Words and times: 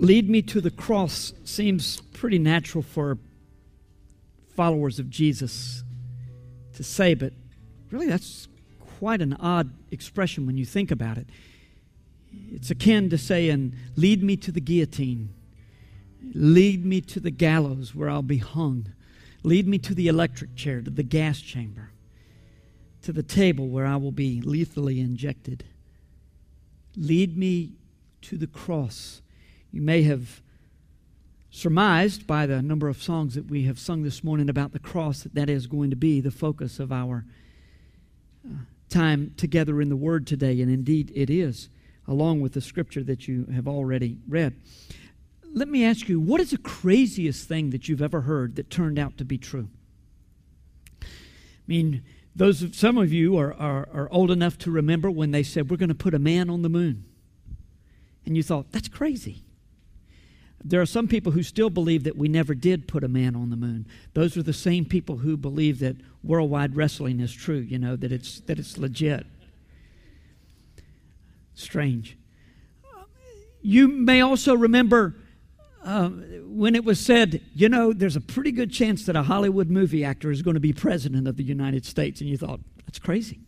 lead 0.00 0.28
me 0.30 0.40
to 0.40 0.60
the 0.60 0.70
cross 0.70 1.32
seems 1.44 2.00
pretty 2.00 2.38
natural 2.38 2.82
for 2.82 3.18
followers 4.56 4.98
of 4.98 5.10
Jesus 5.10 5.84
to 6.74 6.82
say, 6.82 7.14
but 7.14 7.34
really 7.90 8.08
that's 8.08 8.48
quite 8.98 9.20
an 9.20 9.34
odd 9.34 9.70
expression 9.90 10.46
when 10.46 10.56
you 10.56 10.64
think 10.64 10.90
about 10.90 11.18
it. 11.18 11.28
It's 12.50 12.70
akin 12.70 13.10
to 13.10 13.18
saying, 13.18 13.74
Lead 13.96 14.22
me 14.22 14.36
to 14.38 14.50
the 14.50 14.60
guillotine, 14.60 15.34
lead 16.34 16.84
me 16.84 17.00
to 17.02 17.20
the 17.20 17.30
gallows 17.30 17.94
where 17.94 18.08
I'll 18.08 18.22
be 18.22 18.38
hung, 18.38 18.92
lead 19.42 19.68
me 19.68 19.78
to 19.78 19.94
the 19.94 20.08
electric 20.08 20.56
chair, 20.56 20.80
to 20.80 20.90
the 20.90 21.02
gas 21.02 21.40
chamber, 21.40 21.90
to 23.02 23.12
the 23.12 23.22
table 23.22 23.68
where 23.68 23.86
I 23.86 23.96
will 23.96 24.12
be 24.12 24.40
lethally 24.40 25.00
injected. 25.00 25.64
Lead 26.96 27.36
me 27.36 27.72
to 28.22 28.38
the 28.38 28.46
cross. 28.46 29.20
You 29.72 29.82
may 29.82 30.02
have 30.02 30.42
surmised 31.50 32.26
by 32.26 32.46
the 32.46 32.62
number 32.62 32.88
of 32.88 33.02
songs 33.02 33.34
that 33.34 33.50
we 33.50 33.64
have 33.64 33.78
sung 33.78 34.02
this 34.02 34.22
morning 34.22 34.48
about 34.48 34.72
the 34.72 34.78
cross 34.78 35.22
that 35.22 35.34
that 35.34 35.50
is 35.50 35.66
going 35.66 35.90
to 35.90 35.96
be 35.96 36.20
the 36.20 36.30
focus 36.30 36.78
of 36.78 36.92
our 36.92 37.24
uh, 38.46 38.54
time 38.88 39.34
together 39.36 39.80
in 39.80 39.88
the 39.88 39.96
Word 39.96 40.26
today, 40.26 40.60
and 40.60 40.70
indeed 40.70 41.12
it 41.14 41.30
is, 41.30 41.68
along 42.06 42.40
with 42.40 42.52
the 42.52 42.60
scripture 42.60 43.02
that 43.04 43.28
you 43.28 43.46
have 43.54 43.68
already 43.68 44.18
read. 44.28 44.54
Let 45.52 45.68
me 45.68 45.84
ask 45.84 46.08
you, 46.08 46.20
what 46.20 46.40
is 46.40 46.50
the 46.50 46.58
craziest 46.58 47.48
thing 47.48 47.70
that 47.70 47.88
you've 47.88 48.02
ever 48.02 48.22
heard 48.22 48.56
that 48.56 48.70
turned 48.70 48.98
out 48.98 49.18
to 49.18 49.24
be 49.24 49.38
true? 49.38 49.68
I 51.02 51.06
mean, 51.66 52.02
those 52.34 52.76
some 52.76 52.96
of 52.96 53.12
you 53.12 53.36
are, 53.36 53.52
are, 53.54 53.88
are 53.92 54.08
old 54.12 54.30
enough 54.30 54.56
to 54.58 54.70
remember 54.70 55.10
when 55.10 55.32
they 55.32 55.42
said 55.42 55.70
we're 55.70 55.76
going 55.76 55.88
to 55.88 55.94
put 55.94 56.14
a 56.14 56.20
man 56.20 56.48
on 56.48 56.62
the 56.62 56.68
moon. 56.68 57.04
And 58.24 58.36
you 58.36 58.42
thought, 58.42 58.70
that's 58.70 58.88
crazy. 58.88 59.44
There 60.62 60.80
are 60.80 60.86
some 60.86 61.08
people 61.08 61.32
who 61.32 61.42
still 61.42 61.70
believe 61.70 62.04
that 62.04 62.16
we 62.16 62.28
never 62.28 62.54
did 62.54 62.86
put 62.86 63.02
a 63.02 63.08
man 63.08 63.34
on 63.34 63.50
the 63.50 63.56
moon. 63.56 63.86
Those 64.12 64.36
are 64.36 64.42
the 64.42 64.52
same 64.52 64.84
people 64.84 65.18
who 65.18 65.36
believe 65.36 65.78
that 65.78 65.96
worldwide 66.22 66.76
wrestling 66.76 67.20
is 67.20 67.32
true, 67.32 67.58
you 67.58 67.78
know, 67.78 67.96
that 67.96 68.12
it's, 68.12 68.40
that 68.40 68.58
it's 68.58 68.76
legit. 68.76 69.26
Strange. 71.54 72.18
You 73.62 73.88
may 73.88 74.20
also 74.20 74.54
remember 74.54 75.16
uh, 75.82 76.10
when 76.44 76.74
it 76.74 76.84
was 76.84 77.00
said, 77.00 77.40
you 77.54 77.68
know, 77.68 77.92
there's 77.92 78.16
a 78.16 78.20
pretty 78.20 78.52
good 78.52 78.70
chance 78.70 79.06
that 79.06 79.16
a 79.16 79.22
Hollywood 79.22 79.70
movie 79.70 80.04
actor 80.04 80.30
is 80.30 80.42
going 80.42 80.54
to 80.54 80.60
be 80.60 80.74
president 80.74 81.26
of 81.26 81.36
the 81.36 81.42
United 81.42 81.86
States. 81.86 82.20
And 82.20 82.28
you 82.28 82.36
thought, 82.36 82.60
that's 82.84 82.98
crazy. 82.98 83.40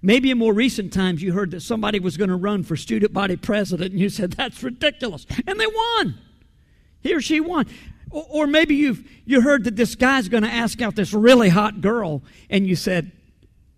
Maybe 0.00 0.32
in 0.32 0.38
more 0.38 0.52
recent 0.52 0.92
times 0.92 1.22
you 1.22 1.32
heard 1.32 1.52
that 1.52 1.60
somebody 1.60 2.00
was 2.00 2.16
going 2.16 2.30
to 2.30 2.36
run 2.36 2.64
for 2.64 2.76
student 2.76 3.12
body 3.12 3.36
president 3.36 3.92
and 3.92 4.00
you 4.00 4.08
said, 4.08 4.32
that's 4.32 4.60
ridiculous. 4.60 5.24
And 5.46 5.60
they 5.60 5.66
won. 5.66 6.18
He 7.02 7.14
or 7.14 7.20
she 7.20 7.40
won. 7.40 7.66
Or, 8.10 8.46
maybe 8.46 8.74
you've 8.74 9.08
you 9.24 9.40
heard 9.40 9.64
that 9.64 9.76
this 9.76 9.94
guy's 9.94 10.28
going 10.28 10.42
to 10.42 10.50
ask 10.50 10.82
out 10.82 10.96
this 10.96 11.14
really 11.14 11.48
hot 11.48 11.80
girl, 11.80 12.22
and 12.50 12.66
you 12.66 12.76
said, 12.76 13.10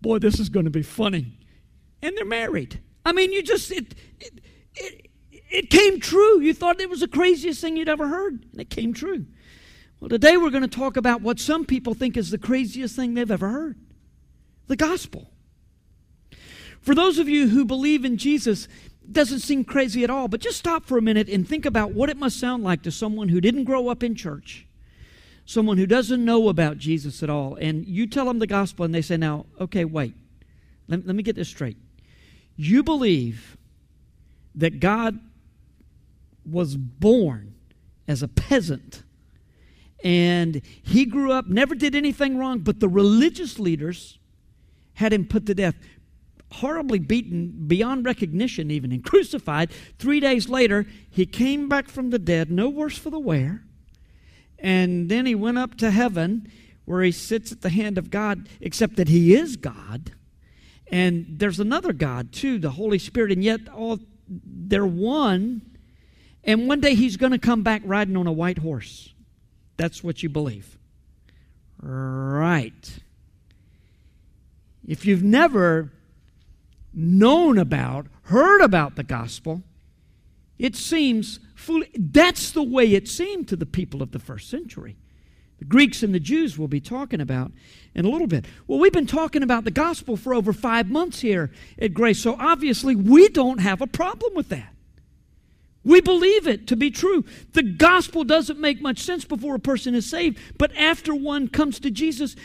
"Boy, 0.01 0.19
this 0.19 0.41
is 0.41 0.49
going 0.49 0.65
to 0.65 0.71
be 0.71 0.81
funny," 0.81 1.37
and 2.01 2.17
they're 2.17 2.25
married. 2.25 2.81
I 3.05 3.13
mean, 3.13 3.31
you 3.31 3.41
just 3.41 3.71
it, 3.71 3.95
it 4.19 4.41
it 4.75 5.09
it 5.49 5.69
came 5.69 6.01
true. 6.01 6.41
You 6.41 6.53
thought 6.53 6.81
it 6.81 6.89
was 6.89 6.99
the 6.99 7.07
craziest 7.07 7.61
thing 7.61 7.77
you'd 7.77 7.87
ever 7.87 8.09
heard, 8.09 8.45
and 8.51 8.59
it 8.59 8.69
came 8.69 8.93
true. 8.93 9.25
Well, 10.01 10.09
today 10.09 10.35
we're 10.35 10.49
going 10.49 10.61
to 10.63 10.67
talk 10.67 10.97
about 10.97 11.21
what 11.21 11.39
some 11.39 11.63
people 11.63 11.93
think 11.93 12.17
is 12.17 12.29
the 12.29 12.37
craziest 12.37 12.95
thing 12.95 13.13
they've 13.13 13.31
ever 13.31 13.49
heard 13.49 13.77
the 14.67 14.75
gospel. 14.75 15.31
For 16.81 16.93
those 16.93 17.19
of 17.19 17.29
you 17.29 17.47
who 17.47 17.65
believe 17.65 18.03
in 18.03 18.17
Jesus, 18.17 18.67
doesn't 19.11 19.39
seem 19.39 19.63
crazy 19.63 20.03
at 20.03 20.09
all, 20.09 20.27
but 20.27 20.39
just 20.39 20.57
stop 20.57 20.85
for 20.85 20.97
a 20.97 21.01
minute 21.01 21.29
and 21.29 21.47
think 21.47 21.65
about 21.65 21.91
what 21.91 22.09
it 22.09 22.17
must 22.17 22.39
sound 22.39 22.63
like 22.63 22.81
to 22.83 22.91
someone 22.91 23.29
who 23.29 23.41
didn't 23.41 23.63
grow 23.65 23.89
up 23.89 24.03
in 24.03 24.15
church, 24.15 24.67
someone 25.45 25.77
who 25.77 25.85
doesn't 25.85 26.23
know 26.23 26.49
about 26.49 26.77
Jesus 26.77 27.21
at 27.23 27.29
all, 27.29 27.55
and 27.55 27.85
you 27.85 28.07
tell 28.07 28.25
them 28.25 28.39
the 28.39 28.47
gospel 28.47 28.85
and 28.85 28.93
they 28.93 29.01
say, 29.01 29.17
Now, 29.17 29.45
okay, 29.59 29.85
wait, 29.85 30.13
let, 30.87 31.05
let 31.05 31.15
me 31.15 31.23
get 31.23 31.35
this 31.35 31.49
straight. 31.49 31.77
You 32.55 32.83
believe 32.83 33.57
that 34.55 34.79
God 34.79 35.19
was 36.49 36.75
born 36.77 37.55
as 38.07 38.23
a 38.23 38.27
peasant 38.27 39.03
and 40.03 40.61
he 40.83 41.05
grew 41.05 41.31
up, 41.31 41.47
never 41.47 41.73
did 41.73 41.95
anything 41.95 42.37
wrong, 42.37 42.59
but 42.59 42.79
the 42.79 42.87
religious 42.87 43.57
leaders 43.57 44.19
had 44.93 45.11
him 45.11 45.25
put 45.25 45.47
to 45.47 45.55
death 45.55 45.75
horribly 46.51 46.99
beaten 46.99 47.65
beyond 47.67 48.05
recognition, 48.05 48.71
even, 48.71 48.91
and 48.91 49.03
crucified. 49.03 49.71
Three 49.99 50.19
days 50.19 50.47
later, 50.47 50.85
he 51.09 51.25
came 51.25 51.67
back 51.67 51.89
from 51.89 52.09
the 52.09 52.19
dead, 52.19 52.51
no 52.51 52.69
worse 52.69 52.97
for 52.97 53.09
the 53.09 53.19
wear. 53.19 53.63
And 54.59 55.09
then 55.09 55.25
he 55.25 55.35
went 55.35 55.57
up 55.57 55.75
to 55.77 55.91
heaven 55.91 56.51
where 56.85 57.01
he 57.01 57.11
sits 57.11 57.51
at 57.51 57.61
the 57.61 57.69
hand 57.69 57.97
of 57.97 58.09
God, 58.09 58.47
except 58.61 58.95
that 58.95 59.07
he 59.07 59.33
is 59.33 59.57
God. 59.57 60.13
And 60.87 61.25
there's 61.29 61.59
another 61.59 61.93
God, 61.93 62.31
too, 62.31 62.59
the 62.59 62.71
Holy 62.71 62.99
Spirit, 62.99 63.31
and 63.31 63.43
yet 63.43 63.67
all 63.69 63.99
they're 64.27 64.85
one. 64.85 65.61
And 66.43 66.67
one 66.67 66.79
day 66.79 66.93
he's 66.95 67.17
going 67.17 67.31
to 67.31 67.39
come 67.39 67.63
back 67.63 67.81
riding 67.85 68.15
on 68.15 68.27
a 68.27 68.31
white 68.31 68.59
horse. 68.59 69.13
That's 69.77 70.03
what 70.03 70.21
you 70.23 70.29
believe. 70.29 70.77
Right. 71.81 72.99
If 74.87 75.05
you've 75.05 75.23
never 75.23 75.91
known 76.95 77.57
about, 77.57 78.07
heard 78.23 78.61
about 78.61 78.95
the 78.95 79.03
gospel, 79.03 79.63
it 80.57 80.75
seems 80.75 81.39
foolish. 81.53 81.89
That's 81.97 82.51
the 82.51 82.63
way 82.63 82.93
it 82.93 83.07
seemed 83.07 83.47
to 83.49 83.55
the 83.55 83.65
people 83.65 84.01
of 84.01 84.11
the 84.11 84.19
first 84.19 84.49
century. 84.49 84.95
The 85.59 85.65
Greeks 85.65 86.03
and 86.03 86.13
the 86.13 86.19
Jews 86.19 86.57
we'll 86.57 86.67
be 86.67 86.81
talking 86.81 87.21
about 87.21 87.51
in 87.93 88.05
a 88.05 88.09
little 88.09 88.27
bit. 88.27 88.45
Well, 88.67 88.79
we've 88.79 88.91
been 88.91 89.07
talking 89.07 89.43
about 89.43 89.63
the 89.63 89.71
gospel 89.71 90.17
for 90.17 90.33
over 90.33 90.51
five 90.51 90.89
months 90.89 91.21
here 91.21 91.51
at 91.79 91.93
Grace, 91.93 92.19
so 92.19 92.35
obviously 92.39 92.95
we 92.95 93.29
don't 93.29 93.59
have 93.59 93.81
a 93.81 93.87
problem 93.87 94.33
with 94.33 94.49
that. 94.49 94.73
We 95.83 96.01
believe 96.01 96.47
it 96.47 96.67
to 96.67 96.75
be 96.75 96.89
true. 96.89 97.23
The 97.53 97.63
gospel 97.63 98.23
doesn't 98.23 98.59
make 98.59 98.81
much 98.81 98.99
sense 98.99 99.23
before 99.23 99.55
a 99.55 99.59
person 99.59 99.93
is 99.93 100.09
saved, 100.09 100.39
but 100.57 100.75
after 100.75 101.13
one 101.13 101.47
comes 101.47 101.79
to 101.81 101.91
Jesus, 101.91 102.35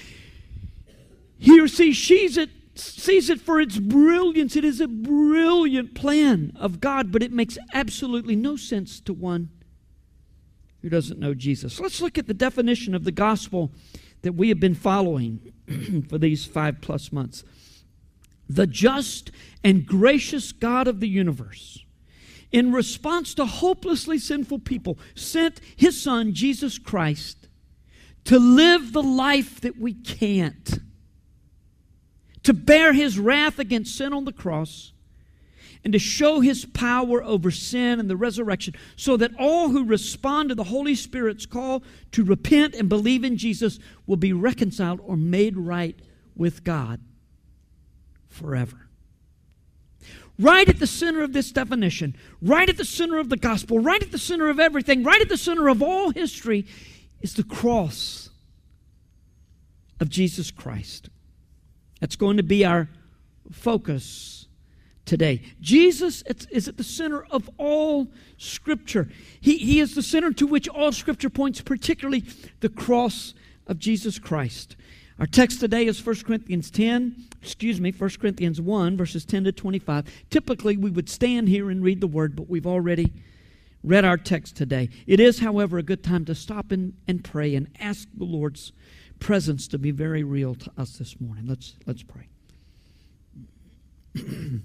he 1.39 1.59
or 1.59 1.67
she 1.67 1.95
sees 1.95 2.37
it 2.37 2.51
sees 2.83 3.31
it 3.31 3.41
for 3.41 3.61
its 3.61 3.79
brilliance. 3.79 4.57
It 4.57 4.65
is 4.65 4.81
a 4.81 4.89
brilliant 4.89 5.95
plan 5.95 6.53
of 6.57 6.81
God, 6.81 7.13
but 7.13 7.23
it 7.23 7.33
makes 7.33 7.59
absolutely 7.73 8.37
no 8.37 8.57
sense 8.57 9.01
to 9.01 9.13
one 9.13 9.51
who 10.83 10.89
doesn't 10.89 11.21
know 11.21 11.35
Jesus. 11.35 11.79
Let's 11.81 12.01
look 12.01 12.19
at 12.19 12.27
the 12.27 12.35
definition 12.35 12.95
of 12.95 13.05
the 13.05 13.13
gospel 13.13 13.71
that 14.23 14.33
we 14.33 14.49
have 14.49 14.61
been 14.61 14.75
following 14.75 15.53
for 16.09 16.19
these 16.19 16.45
five 16.45 16.81
plus 16.81 17.13
months. 17.13 17.45
The 18.49 18.67
just 18.67 19.31
and 19.63 19.87
gracious 19.87 20.53
God 20.53 20.89
of 20.89 21.01
the 21.01 21.09
universe, 21.09 21.85
in 22.51 22.73
response 22.73 23.35
to 23.35 23.47
hopelessly 23.47 24.19
sinful 24.19 24.61
people, 24.61 24.99
sent 25.15 25.61
his 25.77 26.01
son, 26.01 26.35
Jesus 26.35 26.79
Christ, 26.79 27.49
to 28.25 28.39
live 28.39 28.93
the 28.93 29.03
life 29.03 29.61
that 29.61 29.79
we 29.79 29.95
can't 29.95 30.80
to 32.51 32.55
bear 32.55 32.93
his 32.93 33.17
wrath 33.17 33.61
against 33.61 33.97
sin 33.97 34.13
on 34.13 34.25
the 34.25 34.33
cross, 34.33 34.91
and 35.85 35.93
to 35.93 36.01
show 36.01 36.41
his 36.41 36.65
power 36.65 37.23
over 37.23 37.49
sin 37.49 38.01
and 38.01 38.11
the 38.11 38.17
resurrection, 38.17 38.75
so 38.97 39.17
that 39.17 39.31
all 39.39 39.69
who 39.69 39.85
respond 39.85 40.49
to 40.49 40.57
the 40.57 40.65
Holy 40.65 40.97
Spirit's 40.97 41.47
call 41.47 41.85
to 42.11 42.25
repent 42.25 42.75
and 42.75 42.89
believe 42.89 43.23
in 43.23 43.37
Jesus 43.37 43.79
will 44.05 44.17
be 44.17 44.33
reconciled 44.33 44.99
or 45.05 45.17
made 45.17 45.57
right 45.57 45.97
with 46.35 46.65
God 46.65 47.01
forever. 48.27 48.89
Right 50.37 50.69
at 50.69 50.81
the 50.81 50.89
center 50.89 51.23
of 51.23 51.33
this 51.33 51.53
definition, 51.53 52.17
right 52.43 52.69
at 52.69 52.79
the 52.79 52.85
center 52.85 53.21
of 53.21 53.29
the 53.29 53.37
gospel, 53.37 53.79
right 53.79 54.03
at 54.03 54.11
the 54.11 54.19
center 54.19 54.51
of 54.51 54.59
everything, 54.59 55.05
right 55.05 55.21
at 55.21 55.29
the 55.29 55.37
center 55.37 55.69
of 55.69 55.85
all 55.85 56.11
history 56.11 56.67
is 57.21 57.35
the 57.35 57.45
cross 57.45 58.29
of 60.01 60.09
Jesus 60.09 60.51
Christ. 60.51 61.11
That's 62.01 62.17
going 62.17 62.39
to 62.39 62.43
be 62.43 62.65
our 62.65 62.89
focus 63.53 64.49
today. 65.05 65.43
Jesus 65.61 66.23
is 66.51 66.69
at 66.69 66.77
the 66.77 66.85
center 66.85 67.25
of 67.31 67.51
all 67.59 68.09
Scripture. 68.39 69.09
He, 69.41 69.59
he 69.59 69.81
is 69.81 69.95
the 69.95 70.03
center 70.03 70.33
to 70.35 70.47
which 70.47 70.69
all 70.69 70.93
Scripture 70.93 71.31
points, 71.31 71.61
particularly 71.61 72.25
the 72.61 72.69
cross 72.69 73.35
of 73.67 73.79
Jesus 73.79 74.19
Christ. 74.19 74.77
Our 75.19 75.27
text 75.27 75.61
today 75.61 75.85
is 75.85 76.05
1 76.05 76.17
Corinthians 76.25 76.71
10, 76.71 77.15
excuse 77.43 77.81
me, 77.81 77.91
1 77.91 78.11
Corinthians 78.21 78.59
1, 78.61 78.97
verses 78.97 79.27
10 79.27 79.45
to 79.45 79.53
25. 79.53 80.07
Typically, 80.31 80.79
we 80.79 80.91
would 80.91 81.11
stand 81.11 81.49
here 81.49 81.69
and 81.69 81.83
read 81.83 82.01
the 82.01 82.07
word, 82.07 82.35
but 82.35 82.49
we've 82.49 82.67
already 82.67 83.13
read 83.85 84.05
our 84.05 84.17
text 84.17 84.57
today. 84.57 84.89
It 85.07 85.21
is, 85.21 85.41
however, 85.41 85.77
a 85.77 85.83
good 85.83 86.03
time 86.03 86.25
to 86.27 86.35
stop 86.35 86.73
and, 86.73 86.95
and 87.07 87.23
pray 87.23 87.55
and 87.55 87.69
ask 87.79 88.09
the 88.17 88.25
Lord's 88.25 88.73
presence 89.21 89.69
to 89.69 89.79
be 89.79 89.93
very 89.93 90.25
real 90.25 90.55
to 90.57 90.71
us 90.77 90.99
this 90.99 91.21
morning. 91.21 91.47
Let's, 91.47 91.77
let's 91.87 92.03
pray. 92.03 92.29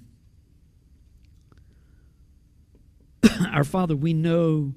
Our 3.52 3.64
Father, 3.64 3.94
we 3.94 4.12
know 4.12 4.74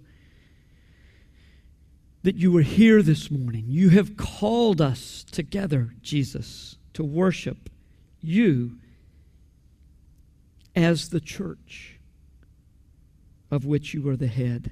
that 2.24 2.36
you 2.36 2.56
are 2.58 2.62
here 2.62 3.02
this 3.02 3.31
morning. 3.31 3.66
You 3.68 3.90
have 3.90 4.18
called 4.18 4.81
us 4.81 5.26
together, 5.31 5.94
Jesus, 6.02 6.78
to 6.94 7.04
worship 7.04 7.70
you 8.22 8.78
as 10.76 11.10
the 11.10 11.22
church 11.22 12.00
of 13.50 13.66
which 13.66 13.94
you 13.94 14.08
are 14.10 14.16
the 14.16 14.28
head. 14.28 14.72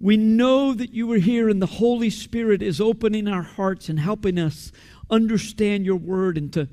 We 0.00 0.16
know 0.16 0.74
that 0.74 0.92
you 0.92 1.10
are 1.12 1.18
here 1.18 1.48
and 1.48 1.62
the 1.62 1.66
Holy 1.66 2.10
Spirit 2.10 2.62
is 2.62 2.80
opening 2.80 3.28
our 3.28 3.42
hearts 3.42 3.88
and 3.88 3.98
helping 3.98 4.38
us 4.38 4.72
understand 5.10 5.86
your 5.86 5.96
word 5.96 6.36
and 6.36 6.52
to, 6.52 6.68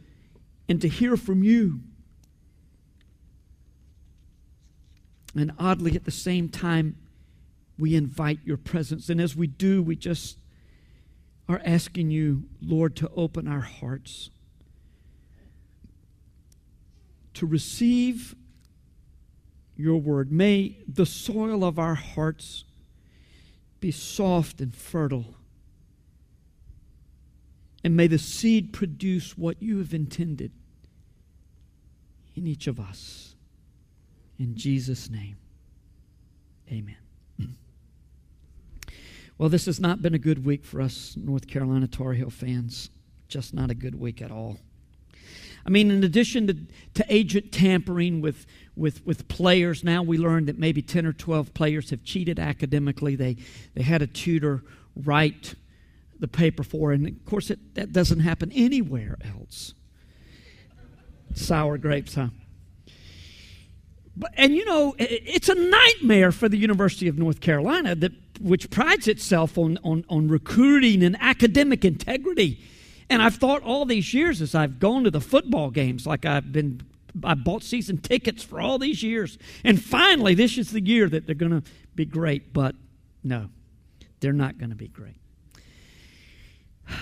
and 0.68 0.82
to 0.82 0.88
hear 0.88 1.16
from 1.16 1.44
you. 1.44 1.82
And 5.36 5.54
oddly, 5.58 5.96
at 5.96 6.04
the 6.04 6.12
same 6.12 6.50
time, 6.50 6.98
we 7.80 7.96
invite 7.96 8.40
your 8.44 8.58
presence. 8.58 9.10
And 9.10 9.22
as 9.22 9.36
we 9.36 9.48
do, 9.48 9.82
we 9.82 9.96
just 9.96 10.38
are 11.48 11.62
asking 11.64 12.12
you, 12.12 12.44
Lord, 12.62 12.96
to 12.98 13.10
open 13.16 13.48
our 13.48 13.62
hearts 13.62 14.30
to 17.34 17.46
receive 17.46 18.36
your 19.76 19.98
word. 19.98 20.32
May 20.32 20.78
the 20.88 21.06
soil 21.06 21.64
of 21.64 21.80
our 21.80 21.96
hearts 21.96 22.66
be 23.82 23.92
soft 23.92 24.62
and 24.62 24.74
fertile. 24.74 25.36
And 27.84 27.98
may 27.98 28.08
the 28.08 28.20
seed 28.20 28.72
produce 28.72 29.38
what 29.38 29.62
you 29.62 29.80
have 29.80 29.94
intended 29.94 30.52
in 32.36 32.48
each 32.48 32.68
of 32.68 32.80
us. 32.80 33.36
In 34.40 34.56
Jesus' 34.56 35.10
name, 35.10 35.36
amen. 36.72 36.96
Well, 39.38 39.50
this 39.50 39.66
has 39.66 39.80
not 39.80 40.04
been 40.04 40.14
a 40.14 40.20
good 40.20 40.46
week 40.46 40.64
for 40.64 40.80
us 40.80 41.16
North 41.18 41.48
Carolina 41.48 41.88
Tar 41.88 42.14
Heel 42.14 42.30
fans. 42.30 42.92
Just 43.28 43.56
not 43.56 43.72
a 43.72 43.74
good 43.74 43.96
week 43.96 44.22
at 44.22 44.30
all. 44.30 44.60
I 45.66 45.70
mean, 45.70 45.92
in 45.92 46.04
addition 46.04 46.48
to, 46.48 46.58
to 46.96 47.06
agent 47.10 47.52
tampering 47.52 48.22
with, 48.22 48.46
with, 48.76 49.06
with 49.06 49.28
players, 49.28 49.84
now 49.84 50.02
we 50.02 50.18
learned 50.18 50.48
that 50.48 50.58
maybe 50.58 50.82
10 50.82 51.06
or 51.06 51.14
12 51.14 51.54
players 51.54 51.90
have 51.92 52.04
cheated 52.04 52.40
academically. 52.40 53.16
They, 53.16 53.38
they 53.76 53.84
had 53.84 54.02
a 54.02 54.08
tutor 54.08 54.64
write 54.96 55.56
the 56.20 56.28
paper 56.28 56.64
for, 56.64 56.92
and 56.92 57.08
of 57.08 57.26
course, 57.26 57.50
it, 57.50 57.76
that 57.76 57.92
doesn't 57.92 58.20
happen 58.20 58.52
anywhere 58.54 59.18
else. 59.24 59.74
Sour 61.34 61.78
grapes, 61.78 62.16
huh? 62.16 62.28
But, 64.16 64.32
and 64.36 64.54
you 64.56 64.66
know, 64.66 64.96
it's 65.00 65.50
a 65.50 65.56
nightmare 65.56 66.32
for 66.32 66.50
the 66.50 66.58
University 66.58 67.08
of 67.08 67.18
North 67.18 67.40
Carolina, 67.40 67.96
that, 67.96 68.12
which 68.42 68.70
prides 68.70 69.08
itself 69.08 69.58
on, 69.58 69.80
on, 69.84 70.06
on 70.10 70.28
recruiting 70.28 71.04
and 71.04 71.18
academic 71.20 71.86
integrity. 71.86 72.62
And 73.12 73.22
I've 73.22 73.36
thought 73.36 73.62
all 73.64 73.84
these 73.84 74.14
years 74.14 74.42
as 74.42 74.56
I've 74.56 74.80
gone 74.80 75.04
to 75.04 75.12
the 75.12 75.20
football 75.20 75.70
games, 75.70 76.08
like 76.08 76.26
I've 76.26 76.54
been, 76.54 76.82
I 77.26 77.34
bought 77.34 77.62
season 77.62 77.98
tickets 77.98 78.42
for 78.42 78.62
all 78.62 78.80
these 78.80 79.04
years. 79.04 79.38
And 79.66 79.84
finally, 79.84 80.34
this 80.34 80.58
is 80.58 80.72
the 80.72 80.80
year 80.80 81.10
that 81.10 81.26
they're 81.26 81.36
going 81.36 81.62
to 81.62 81.70
be 81.94 82.06
great. 82.06 82.54
But 82.54 82.74
no, 83.22 83.50
they're 84.22 84.32
not 84.32 84.58
going 84.58 84.70
to 84.70 84.78
be 84.78 84.88
great. 84.88 85.18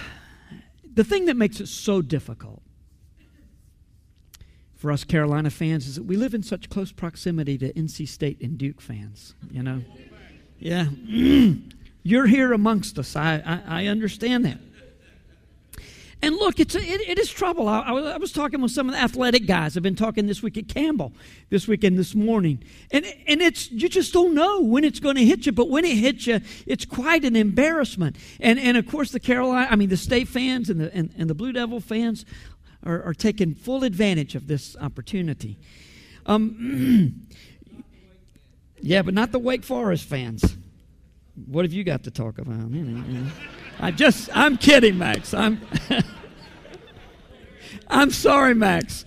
The 0.92 1.04
thing 1.06 1.26
that 1.26 1.38
makes 1.38 1.62
it 1.62 1.68
so 1.68 2.02
difficult 2.02 2.62
for 4.76 4.92
us 4.92 5.06
Carolina 5.06 5.50
fans 5.50 5.88
is 5.88 5.96
that 5.96 6.04
we 6.04 6.18
live 6.18 6.34
in 6.34 6.44
such 6.44 6.70
close 6.70 6.92
proximity 6.92 7.58
to 7.60 7.72
NC 7.72 8.06
State 8.06 8.42
and 8.42 8.58
Duke 8.58 8.82
fans, 8.82 9.34
you 9.50 9.64
know? 9.64 9.82
Yeah. 10.58 10.88
You're 12.04 12.26
here 12.26 12.52
amongst 12.52 13.00
us. 13.00 13.16
I, 13.16 13.42
I, 13.46 13.84
I 13.84 13.88
understand 13.88 14.44
that. 14.44 14.58
And 16.22 16.36
look, 16.36 16.60
it's 16.60 16.76
a, 16.76 16.80
it, 16.80 17.02
it 17.02 17.18
is 17.18 17.30
trouble. 17.30 17.70
I, 17.70 17.80
I, 17.82 18.18
was 18.18 18.34
talking 18.34 18.62
with 18.62 18.72
some 18.72 18.90
of 18.90 18.96
the 18.96 19.02
athletic 19.02 19.48
guys. 19.48 19.78
I've 19.78 19.84
been 19.84 19.96
talking 19.96 20.28
this 20.28 20.44
week 20.44 20.58
at 20.58 20.68
Campbell, 20.68 21.14
this 21.50 21.66
weekend, 21.66 21.98
this 21.98 22.14
morning, 22.14 22.62
and 22.92 23.06
and 23.26 23.42
it's 23.42 23.72
you 23.72 23.88
just 23.88 24.12
don't 24.12 24.34
know 24.34 24.60
when 24.60 24.84
it's 24.84 25.00
going 25.00 25.16
to 25.16 25.24
hit 25.24 25.46
you. 25.46 25.54
But 25.54 25.70
when 25.70 25.86
it 25.86 25.96
hits 25.96 26.28
you, 26.28 26.42
it's 26.66 26.84
quite 26.84 27.24
an 27.24 27.38
embarrassment. 27.38 28.18
And 28.42 28.60
and 28.60 28.76
of 28.76 28.86
course 28.86 29.12
the 29.12 29.20
Carolina, 29.20 29.68
I 29.72 29.78
mean 29.78 29.88
the 29.88 29.98
state 29.98 30.28
fans 30.28 30.70
and 30.70 30.82
the 30.82 30.94
and, 30.94 31.14
and 31.18 31.30
the 31.30 31.36
Blue 31.36 31.54
Devil 31.54 31.80
fans 31.80 32.26
are, 32.84 33.02
are 33.04 33.14
taking 33.14 33.56
full 33.56 33.86
advantage 33.86 34.36
of 34.36 34.48
this 34.48 34.76
opportunity. 34.82 35.58
Um, 36.26 37.28
yeah, 38.82 39.04
but 39.04 39.14
not 39.14 39.32
the 39.32 39.40
Wake 39.40 39.64
Forest 39.64 40.04
fans. 40.04 40.58
What 41.46 41.64
have 41.64 41.72
you 41.72 41.86
got 41.86 42.04
to 42.04 42.12
talk 42.12 42.40
about? 42.40 42.70
I 43.80 43.92
just, 43.92 44.30
I'm 44.34 44.58
kidding, 44.58 44.98
Max. 44.98 45.34
I'm, 45.34 45.62
I'm 47.88 48.12
sorry, 48.12 48.54
Max. 48.54 49.06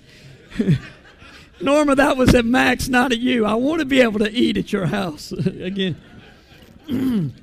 Norma, 1.60 1.94
that 1.94 2.16
was 2.16 2.34
at 2.34 2.44
Max, 2.44 2.88
not 2.88 3.12
at 3.12 3.19
you. 3.19 3.44
I 3.44 3.54
want 3.54 3.80
to 3.80 3.84
be 3.84 4.00
able 4.00 4.19
to 4.20 4.30
eat 4.30 4.56
at 4.56 4.72
your 4.72 4.86
house 4.86 5.32
again. 5.32 5.96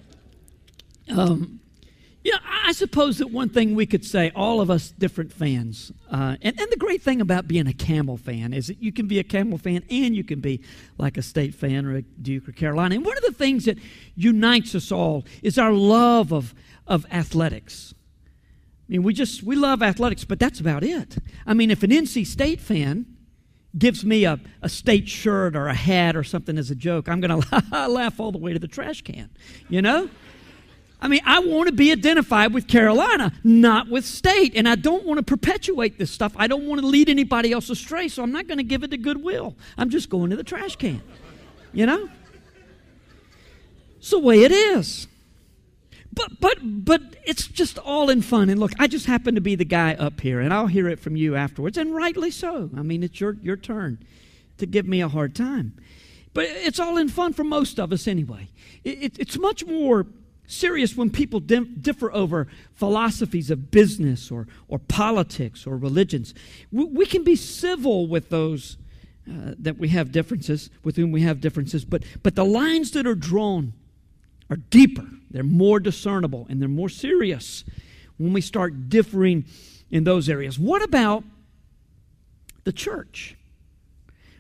um, 1.09 1.58
yeah, 2.29 2.37
I 2.43 2.73
suppose 2.73 3.17
that 3.17 3.31
one 3.31 3.49
thing 3.49 3.73
we 3.73 3.85
could 3.85 4.05
say, 4.05 4.31
all 4.35 4.61
of 4.61 4.69
us 4.69 4.91
different 4.91 5.33
fans, 5.33 5.91
uh, 6.11 6.35
and, 6.41 6.59
and 6.59 6.71
the 6.71 6.77
great 6.77 7.01
thing 7.01 7.21
about 7.21 7.47
being 7.47 7.65
a 7.65 7.73
Camel 7.73 8.17
fan 8.17 8.53
is 8.53 8.67
that 8.67 8.81
you 8.81 8.91
can 8.91 9.07
be 9.07 9.17
a 9.17 9.23
Camel 9.23 9.57
fan 9.57 9.83
and 9.89 10.15
you 10.15 10.23
can 10.23 10.39
be 10.39 10.61
like 10.97 11.17
a 11.17 11.21
State 11.23 11.55
fan 11.55 11.85
or 11.85 11.95
a 11.95 12.01
Duke 12.01 12.47
or 12.47 12.51
Carolina. 12.51 12.95
And 12.95 13.05
one 13.05 13.17
of 13.17 13.23
the 13.23 13.31
things 13.31 13.65
that 13.65 13.77
unites 14.15 14.75
us 14.75 14.91
all 14.91 15.25
is 15.41 15.57
our 15.57 15.73
love 15.73 16.31
of, 16.31 16.53
of 16.85 17.05
athletics. 17.11 17.95
I 17.97 18.91
mean, 18.91 19.03
we 19.03 19.13
just, 19.13 19.41
we 19.41 19.55
love 19.55 19.81
athletics, 19.81 20.23
but 20.23 20.39
that's 20.39 20.59
about 20.59 20.83
it. 20.83 21.17
I 21.47 21.55
mean, 21.55 21.71
if 21.71 21.81
an 21.81 21.89
NC 21.89 22.27
State 22.27 22.61
fan 22.61 23.05
gives 23.77 24.05
me 24.05 24.25
a, 24.25 24.39
a 24.61 24.69
state 24.69 25.07
shirt 25.07 25.55
or 25.55 25.67
a 25.67 25.73
hat 25.73 26.15
or 26.15 26.23
something 26.23 26.57
as 26.57 26.69
a 26.69 26.75
joke, 26.75 27.09
I'm 27.09 27.21
going 27.21 27.41
to 27.41 27.87
laugh 27.87 28.19
all 28.19 28.31
the 28.31 28.37
way 28.37 28.53
to 28.53 28.59
the 28.59 28.67
trash 28.67 29.01
can, 29.01 29.29
you 29.67 29.81
know? 29.81 30.09
I 31.01 31.07
mean, 31.07 31.22
I 31.25 31.40
want 31.40 31.68
to 31.68 31.72
be 31.72 31.92
identified 31.92 32.54
with 32.54 32.68
Carolina, 32.68 33.31
not 33.44 33.90
with 33.90 34.06
state. 34.06 34.54
And 34.56 34.68
I 34.68 34.75
don't 34.75 35.06
want 35.06 35.18
to 35.18 35.24
perpetuate 35.24 35.98
this 35.98 36.12
stuff. 36.12 36.34
I 36.36 36.48
don't 36.48 36.66
want 36.66 36.81
to 36.81 36.88
lead 36.88 37.10
anybody 37.10 37.51
else 37.51 37.69
astray, 37.69 38.10
so 38.10 38.22
I'm 38.22 38.31
not 38.31 38.48
going 38.48 38.57
to 38.57 38.63
give 38.63 38.84
it 38.84 38.92
to 38.92 38.98
Goodwill. 38.98 39.56
I'm 39.78 39.90
just 39.90 40.10
going 40.10 40.30
to 40.31 40.36
the 40.36 40.44
trash 40.44 40.75
can. 40.75 41.01
You 41.72 41.86
know? 41.86 42.10
It's 43.98 44.10
the 44.10 44.19
way 44.19 44.44
it 44.44 44.51
is. 44.51 45.08
But 46.12 46.39
but 46.39 46.58
but 46.62 47.01
it's 47.24 47.48
just 47.48 47.77
all 47.77 48.10
in 48.10 48.22
fun. 48.22 48.50
And 48.50 48.60
look, 48.60 48.72
I 48.79 48.88
just 48.88 49.06
happen 49.06 49.36
to 49.36 49.41
be 49.41 49.56
the 49.56 49.65
guy 49.65 49.94
up 49.94 50.20
here, 50.22 50.39
and 50.39 50.53
I'll 50.53 50.68
hear 50.68 50.89
it 50.89 51.00
from 51.00 51.15
you 51.15 51.36
afterwards, 51.36 51.77
and 51.77 51.94
rightly 51.94 52.32
so. 52.32 52.70
I 52.75 52.82
mean, 52.82 53.03
it's 53.03 53.22
your 53.22 53.38
your 53.41 53.56
turn 53.56 54.00
to 54.58 54.65
give 54.65 54.88
me 54.88 55.01
a 55.01 55.08
hard 55.08 55.36
time. 55.36 55.74
But 56.34 56.46
it's 56.46 56.79
all 56.79 56.98
in 56.98 57.10
fun 57.10 57.34
for 57.34 57.44
most 57.44 57.79
of 57.79 57.91
us 57.91 58.08
anyway. 58.08 58.50
It, 58.84 59.03
it, 59.03 59.20
it's 59.20 59.38
much 59.38 59.65
more 59.65 60.06
serious 60.50 60.96
when 60.96 61.10
people 61.10 61.39
differ 61.39 62.12
over 62.12 62.48
philosophies 62.74 63.51
of 63.51 63.72
business 63.72 64.32
or, 64.32 64.48
or 64.68 64.79
politics 64.79 65.68
or 65.68 65.77
religions. 65.77 66.34
We, 66.72 66.86
we 66.86 67.06
can 67.06 67.24
be 67.24 67.36
civil 67.36 68.08
with 68.08 68.29
those 68.29 68.77
uh, 69.29 69.53
that 69.60 69.77
we 69.77 69.89
have 69.89 70.12
differences, 70.12 70.72
with 70.84 70.96
whom 70.96 71.12
we 71.12 71.22
have 71.22 71.39
differences, 71.39 71.86
but, 71.86 72.03
but 72.24 72.36
the 72.36 72.46
lines 72.46 72.91
that 72.91 73.06
are 73.06 73.15
drawn 73.15 73.74
are 74.50 74.56
deeper, 74.56 75.06
they're 75.29 75.44
more 75.44 75.79
discernible, 75.79 76.48
and 76.50 76.60
they're 76.60 76.68
more 76.68 76.89
serious 76.89 77.63
when 78.18 78.34
we 78.34 78.41
start 78.41 78.89
differing 78.89 79.46
in 79.91 80.03
those 80.03 80.29
areas. 80.29 80.58
What 80.58 80.82
about 80.82 81.24
the 82.63 82.74
church? 82.74 83.36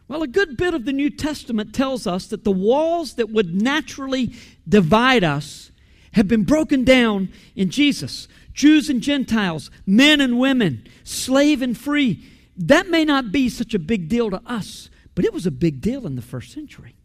Well, 0.07 0.23
a 0.23 0.27
good 0.27 0.57
bit 0.57 0.73
of 0.73 0.85
the 0.85 0.91
New 0.91 1.11
Testament 1.11 1.75
tells 1.75 2.07
us 2.07 2.25
that 2.27 2.43
the 2.43 2.51
walls 2.51 3.13
that 3.15 3.29
would 3.29 3.61
naturally 3.61 4.33
divide 4.67 5.23
us 5.23 5.69
have 6.13 6.27
been 6.27 6.43
broken 6.43 6.83
down 6.83 7.29
in 7.55 7.69
Jesus. 7.69 8.27
Jews 8.53 8.89
and 8.89 9.01
Gentiles, 9.01 9.71
men 9.85 10.19
and 10.19 10.39
women, 10.39 10.85
slave 11.03 11.61
and 11.61 11.77
free. 11.77 12.25
That 12.57 12.89
may 12.89 13.05
not 13.05 13.31
be 13.31 13.47
such 13.49 13.73
a 13.73 13.79
big 13.79 14.09
deal 14.09 14.29
to 14.29 14.41
us, 14.45 14.89
but 15.15 15.25
it 15.25 15.33
was 15.33 15.45
a 15.45 15.51
big 15.51 15.81
deal 15.81 16.05
in 16.05 16.15
the 16.15 16.21
first 16.21 16.51
century. 16.51 16.95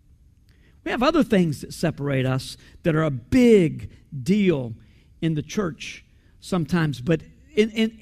We 0.85 0.91
have 0.91 1.03
other 1.03 1.25
things 1.25 1.61
that 1.61 1.73
separate 1.73 2.27
us 2.27 2.57
that 2.83 2.95
are 2.95 3.05
a 3.05 3.11
big 3.11 3.91
deal 4.23 4.75
in 5.21 5.35
the 5.35 5.43
church 5.43 6.05
sometimes, 6.41 7.01
but 7.01 7.23
in, 7.55 7.71
in, 7.71 7.99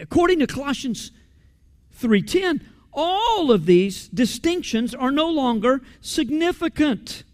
according 0.00 0.38
to 0.38 0.46
Colossians 0.46 1.10
3:10, 2.00 2.62
all 2.92 3.50
of 3.50 3.66
these 3.66 4.08
distinctions 4.08 4.94
are 4.94 5.10
no 5.10 5.28
longer 5.28 5.82
significant. 6.00 7.24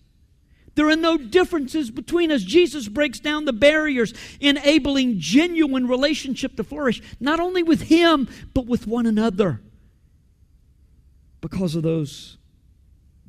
There 0.78 0.88
are 0.88 0.94
no 0.94 1.16
differences 1.16 1.90
between 1.90 2.30
us. 2.30 2.44
Jesus 2.44 2.86
breaks 2.86 3.18
down 3.18 3.46
the 3.46 3.52
barriers, 3.52 4.14
enabling 4.38 5.18
genuine 5.18 5.88
relationship 5.88 6.54
to 6.54 6.62
flourish, 6.62 7.02
not 7.18 7.40
only 7.40 7.64
with 7.64 7.82
Him, 7.82 8.28
but 8.54 8.66
with 8.66 8.86
one 8.86 9.04
another. 9.04 9.60
Because 11.40 11.74
of 11.74 11.82
those 11.82 12.36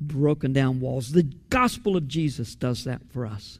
broken 0.00 0.52
down 0.52 0.78
walls. 0.78 1.10
The 1.10 1.24
gospel 1.24 1.96
of 1.96 2.06
Jesus 2.06 2.54
does 2.54 2.84
that 2.84 3.02
for 3.10 3.26
us. 3.26 3.58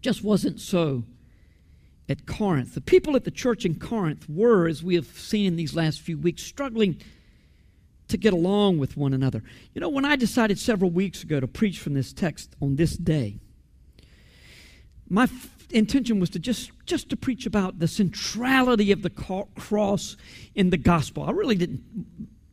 Just 0.00 0.24
wasn't 0.24 0.60
so 0.60 1.04
at 2.08 2.24
Corinth. 2.24 2.72
The 2.72 2.80
people 2.80 3.16
at 3.16 3.24
the 3.24 3.30
church 3.30 3.66
in 3.66 3.74
Corinth 3.74 4.30
were, 4.30 4.66
as 4.66 4.82
we 4.82 4.94
have 4.94 5.08
seen 5.08 5.44
in 5.44 5.56
these 5.56 5.76
last 5.76 6.00
few 6.00 6.16
weeks, 6.16 6.42
struggling 6.42 6.96
to 8.08 8.16
get 8.16 8.32
along 8.32 8.78
with 8.78 8.96
one 8.96 9.12
another. 9.12 9.42
You 9.72 9.80
know, 9.80 9.88
when 9.88 10.04
I 10.04 10.16
decided 10.16 10.58
several 10.58 10.90
weeks 10.90 11.22
ago 11.22 11.40
to 11.40 11.46
preach 11.46 11.78
from 11.78 11.94
this 11.94 12.12
text 12.12 12.54
on 12.60 12.76
this 12.76 12.96
day, 12.96 13.38
my 15.08 15.24
f- 15.24 15.66
intention 15.70 16.20
was 16.20 16.30
to 16.30 16.38
just 16.38 16.70
just 16.86 17.08
to 17.10 17.16
preach 17.16 17.46
about 17.46 17.78
the 17.78 17.88
centrality 17.88 18.92
of 18.92 19.02
the 19.02 19.10
cross 19.10 20.16
in 20.54 20.70
the 20.70 20.76
gospel. 20.76 21.24
I 21.24 21.30
really 21.30 21.56
didn't 21.56 21.82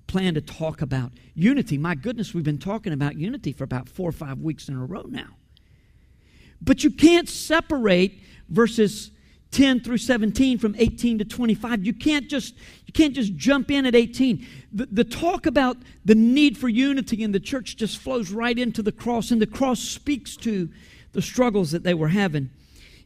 plan 0.08 0.34
to 0.34 0.42
talk 0.42 0.82
about 0.82 1.12
unity. 1.34 1.78
My 1.78 1.96
goodness, 1.96 2.34
we've 2.34 2.44
been 2.44 2.58
talking 2.58 2.92
about 2.92 3.16
unity 3.16 3.54
for 3.54 3.64
about 3.64 3.88
4 3.88 4.10
or 4.10 4.12
5 4.12 4.40
weeks 4.40 4.68
in 4.68 4.76
a 4.76 4.86
row 4.86 5.06
now. 5.08 5.38
But 6.62 6.84
you 6.84 6.92
can't 6.92 7.30
separate 7.30 8.20
verses 8.50 9.12
10 9.52 9.82
through 9.82 9.98
17 9.98 10.58
from 10.58 10.76
18 10.78 11.20
to 11.20 11.26
25 11.26 11.86
you 11.86 11.94
can't 11.94 12.30
just 12.30 12.56
you 12.86 12.94
can't 12.94 13.14
just 13.14 13.36
jump 13.36 13.70
in 13.70 13.86
at 13.86 13.96
18 13.96 14.46
the, 14.72 14.86
the 14.88 15.04
talk 15.04 15.46
about 15.46 15.78
the 16.06 16.16
need 16.16 16.58
for 16.58 16.70
unity 16.70 17.22
in 17.22 17.32
the 17.34 17.40
church 17.40 17.76
just 17.76 17.98
flows 17.98 18.32
right 18.32 18.58
into 18.58 18.82
the 18.82 18.92
cross 18.92 19.30
and 19.30 19.42
the 19.42 19.48
cross 19.48 19.80
speaks 19.80 20.38
to 20.38 20.70
the 21.12 21.22
struggles 21.22 21.72
that 21.72 21.84
they 21.84 21.94
were 21.94 22.08
having 22.08 22.50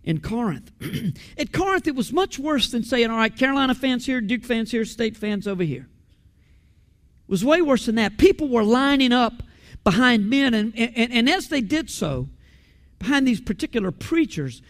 in 0.03 0.19
corinth. 0.19 0.71
At 1.37 1.51
corinth 1.51 1.87
it 1.87 1.95
was 1.95 2.13
much 2.13 2.37
worse 2.37 2.69
than 2.69 2.83
saying 2.83 3.09
all 3.09 3.17
right 3.17 3.35
carolina 3.35 3.73
fans 3.73 4.05
here 4.05 4.21
duke 4.21 4.43
fans 4.43 4.71
here 4.71 4.85
state 4.85 5.17
fans 5.17 5.47
over 5.47 5.63
here. 5.63 5.87
It 7.27 7.31
was 7.31 7.43
way 7.43 7.61
worse 7.63 7.87
than 7.87 7.95
that. 7.95 8.19
People 8.19 8.49
were 8.49 8.63
lining 8.63 9.11
up 9.11 9.41
behind 9.83 10.29
men 10.29 10.53
and, 10.53 10.77
and, 10.77 11.11
and 11.11 11.29
as 11.29 11.47
they 11.47 11.61
did 11.61 11.89
so 11.89 12.29
behind 12.99 13.27
these 13.27 13.41
particular 13.41 13.91
preachers 13.91 14.61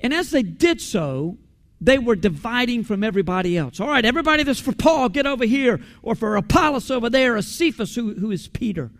and 0.00 0.12
as 0.12 0.30
they 0.30 0.42
did 0.42 0.80
so, 0.80 1.38
they 1.80 1.98
were 1.98 2.16
dividing 2.16 2.84
from 2.84 3.04
everybody 3.04 3.56
else. 3.56 3.80
All 3.80 3.88
right, 3.88 4.04
everybody 4.04 4.42
that's 4.42 4.60
for 4.60 4.72
Paul, 4.72 5.08
get 5.08 5.26
over 5.26 5.44
here, 5.44 5.80
or 6.02 6.14
for 6.14 6.36
Apollos 6.36 6.90
over 6.90 7.10
there, 7.10 7.36
or 7.36 7.42
Cephas, 7.42 7.94
who, 7.94 8.14
who 8.14 8.30
is 8.30 8.48
Peter, 8.48 8.90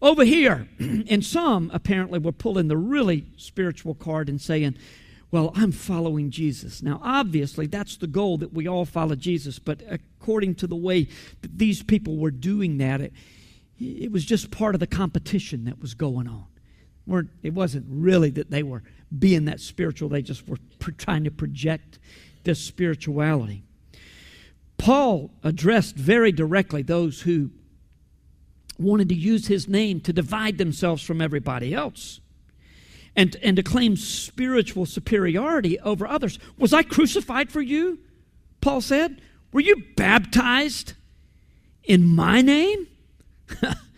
over 0.00 0.24
here. 0.24 0.68
and 0.78 1.24
some 1.24 1.70
apparently 1.74 2.18
were 2.18 2.32
pulling 2.32 2.68
the 2.68 2.76
really 2.76 3.26
spiritual 3.36 3.94
card 3.94 4.28
and 4.28 4.40
saying, 4.40 4.76
well, 5.30 5.52
I'm 5.54 5.72
following 5.72 6.30
Jesus. 6.30 6.82
Now, 6.82 7.00
obviously, 7.02 7.66
that's 7.66 7.96
the 7.96 8.06
goal 8.06 8.36
that 8.38 8.52
we 8.52 8.68
all 8.68 8.84
follow 8.84 9.14
Jesus, 9.14 9.58
but 9.58 9.82
according 9.88 10.56
to 10.56 10.66
the 10.66 10.76
way 10.76 11.08
that 11.40 11.58
these 11.58 11.82
people 11.82 12.18
were 12.18 12.30
doing 12.30 12.78
that, 12.78 13.00
it, 13.00 13.12
it 13.78 14.12
was 14.12 14.24
just 14.24 14.50
part 14.50 14.74
of 14.74 14.80
the 14.80 14.86
competition 14.86 15.64
that 15.64 15.80
was 15.80 15.94
going 15.94 16.28
on. 16.28 16.46
Weren't, 17.06 17.30
it 17.42 17.54
wasn't 17.54 17.86
really 17.88 18.30
that 18.30 18.50
they 18.50 18.62
were 18.62 18.82
being 19.16 19.44
that 19.46 19.60
spiritual, 19.60 20.08
they 20.08 20.22
just 20.22 20.48
were 20.48 20.58
trying 20.96 21.24
to 21.24 21.30
project 21.30 21.98
this 22.44 22.60
spirituality. 22.60 23.62
Paul 24.78 25.30
addressed 25.44 25.96
very 25.96 26.32
directly 26.32 26.82
those 26.82 27.20
who 27.20 27.50
wanted 28.78 29.08
to 29.10 29.14
use 29.14 29.46
his 29.46 29.68
name 29.68 30.00
to 30.00 30.12
divide 30.12 30.58
themselves 30.58 31.02
from 31.02 31.20
everybody 31.20 31.74
else 31.74 32.20
and, 33.14 33.36
and 33.42 33.56
to 33.56 33.62
claim 33.62 33.96
spiritual 33.96 34.86
superiority 34.86 35.78
over 35.80 36.06
others. 36.06 36.38
Was 36.58 36.72
I 36.72 36.82
crucified 36.82 37.52
for 37.52 37.60
you? 37.60 37.98
Paul 38.60 38.80
said. 38.80 39.20
Were 39.52 39.60
you 39.60 39.84
baptized 39.96 40.94
in 41.84 42.06
my 42.06 42.40
name? 42.40 42.86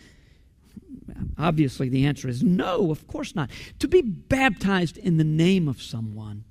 Obviously, 1.38 1.88
the 1.88 2.06
answer 2.06 2.28
is 2.28 2.42
no, 2.42 2.90
of 2.90 3.06
course 3.06 3.34
not. 3.34 3.50
To 3.80 3.88
be 3.88 4.02
baptized 4.02 4.96
in 4.96 5.16
the 5.16 5.24
name 5.24 5.68
of 5.68 5.82
someone 5.82 6.44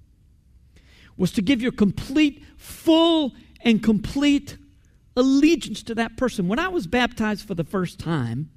was 1.15 1.31
to 1.33 1.41
give 1.41 1.61
your 1.61 1.71
complete, 1.71 2.43
full, 2.57 3.33
and 3.61 3.81
complete 3.81 4.57
allegiance 5.15 5.83
to 5.83 5.95
that 5.95 6.17
person. 6.17 6.47
When 6.47 6.59
I 6.59 6.67
was 6.67 6.87
baptized 6.87 7.47
for 7.47 7.53
the 7.53 7.63
first 7.63 7.99
time, 7.99 8.49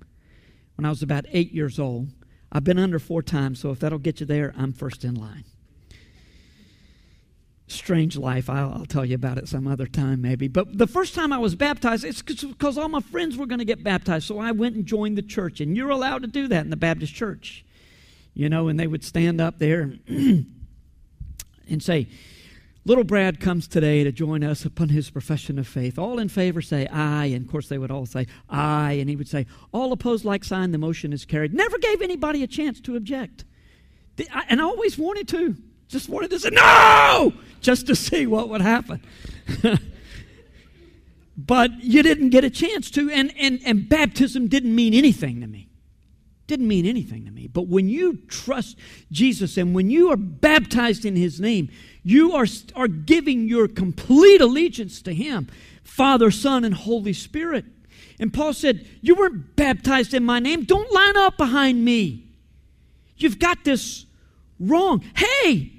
when 0.75 0.85
I 0.85 0.91
was 0.91 1.03
about 1.03 1.27
eight 1.31 1.53
years 1.53 1.79
old, 1.79 2.09
I've 2.51 2.65
been 2.65 2.79
under 2.79 2.99
four 2.99 3.23
times, 3.23 3.61
so 3.61 3.71
if 3.71 3.81
that'll 3.81 3.99
get 3.99 4.21
you 4.21 4.27
there, 4.27 4.55
I'm 4.57 4.73
first 4.73 5.05
in 5.05 5.15
line 5.15 5.45
strange 7.69 8.17
life. 8.17 8.49
I'll, 8.49 8.73
I'll, 8.73 8.87
tell 8.87 9.05
you 9.05 9.15
about 9.15 9.39
it 9.39 9.49
some 9.49 9.67
other 9.67 9.87
time, 9.87 10.23
maybe. 10.23 10.49
But 10.49 10.79
the 10.79 10.87
first 10.87 11.15
time 11.15 11.33
I 11.33 11.39
was 11.39 11.55
baptized, 11.55 12.05
it's 12.05 12.23
because 12.23 12.79
all 12.79 12.89
my 12.89 13.01
friends 13.01 13.37
were 13.37 13.47
going 13.47 13.59
to 13.59 13.65
get 13.65 13.83
baptized. 13.83 14.27
So 14.27 14.39
I 14.39 14.53
went 14.53 14.77
and 14.77 14.87
joined 14.87 15.19
the 15.19 15.23
church. 15.23 15.61
And 15.61 15.77
you're 15.77 15.91
allowed 15.91 16.23
to 16.23 16.29
do 16.29 16.49
that 16.49 16.65
in 16.65 16.71
the 16.71 16.77
Baptist 16.77 17.15
church. 17.15 17.65
You 18.35 18.49
know, 18.49 18.69
and 18.69 18.79
they 18.79 18.87
would 18.87 19.03
stand 19.03 19.41
up 19.41 19.59
there 19.59 19.81
and, 19.81 20.47
and 21.69 21.83
say, 21.83 22.09
Little 22.85 23.03
Brad 23.03 23.41
comes 23.41 23.67
today 23.67 24.05
to 24.05 24.13
join 24.13 24.45
us 24.45 24.65
upon 24.65 24.91
his 24.91 25.11
profession 25.11 25.59
of 25.59 25.67
faith. 25.67 25.99
All 25.99 26.21
in 26.21 26.29
favor 26.29 26.63
say 26.63 26.87
aye. 26.87 27.27
And 27.27 27.45
of 27.45 27.51
course, 27.51 27.69
they 27.69 27.79
would 27.79 27.91
all 27.91 28.07
say 28.07 28.27
aye. 28.49 28.93
And 28.93 29.11
he 29.11 29.17
would 29.17 29.29
say, 29.29 29.47
All 29.73 29.91
opposed, 29.91 30.25
like 30.25 30.45
sign, 30.45 30.71
the 30.71 30.79
motion 30.79 31.13
is 31.13 31.25
carried. 31.25 31.53
Never 31.53 31.79
gave 31.79 32.01
anybody 32.01 32.45
a 32.45 32.47
chance 32.47 32.81
to 32.83 32.95
object. 32.95 33.45
And 34.49 34.61
I 34.61 34.65
always 34.65 34.97
wanted 34.97 35.27
to. 35.29 35.57
Just 35.89 36.09
wanted 36.09 36.31
to 36.31 36.39
say, 36.39 36.51
no! 36.51 37.33
Just 37.61 37.87
to 37.87 37.97
see 37.97 38.27
what 38.27 38.49
would 38.49 38.61
happen. 38.61 39.03
but 41.37 41.71
you 41.83 42.03
didn't 42.03 42.31
get 42.31 42.45
a 42.45 42.51
chance 42.51 42.91
to, 42.93 43.11
and, 43.11 43.33
and, 43.39 43.61
and 43.65 43.89
baptism 43.89 44.49
didn't 44.49 44.75
mean 44.75 44.95
anything 44.95 45.41
to 45.41 45.47
me. 45.47 45.69
Didn't 46.47 46.69
mean 46.69 46.87
anything 46.87 47.25
to 47.25 47.31
me. 47.31 47.49
But 47.49 47.67
when 47.67 47.89
you 47.89 48.19
trust 48.29 48.77
Jesus 49.11 49.57
and 49.57 49.75
when 49.75 49.91
you 49.91 50.11
are 50.13 50.17
baptized 50.17 51.05
in 51.05 51.17
his 51.17 51.41
name, 51.41 51.71
you 52.05 52.33
are, 52.33 52.47
are 52.77 52.89
giving 52.89 53.49
your 53.49 53.67
complete 53.67 54.41
allegiance 54.41 55.03
to 55.03 55.15
him 55.15 55.49
Father, 55.83 56.31
Son, 56.31 56.65
and 56.65 56.75
Holy 56.75 57.13
Spirit. 57.13 57.65
And 58.19 58.33
Paul 58.33 58.53
said, 58.53 58.87
You 59.01 59.15
weren't 59.15 59.57
baptized 59.57 60.15
in 60.15 60.25
my 60.25 60.39
name. 60.39 60.65
Don't 60.65 60.93
line 60.93 61.17
up 61.17 61.37
behind 61.37 61.85
me. 61.85 62.25
You've 63.17 63.39
got 63.39 63.65
this 63.65 64.07
wrong. 64.61 65.05
Hey, 65.17 65.73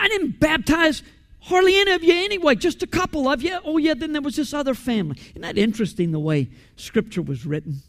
I 0.00 0.08
didn't 0.08 0.40
baptize 0.40 1.02
hardly 1.40 1.76
any 1.76 1.92
of 1.92 2.02
you 2.02 2.14
anyway, 2.14 2.54
just 2.54 2.82
a 2.82 2.86
couple 2.86 3.28
of 3.28 3.42
you. 3.42 3.58
Oh, 3.64 3.76
yeah, 3.76 3.94
then 3.94 4.12
there 4.12 4.22
was 4.22 4.36
this 4.36 4.54
other 4.54 4.74
family. 4.74 5.18
Isn't 5.30 5.42
that 5.42 5.58
interesting 5.58 6.10
the 6.12 6.18
way 6.18 6.48
Scripture 6.76 7.22
was 7.22 7.44
written? 7.44 7.82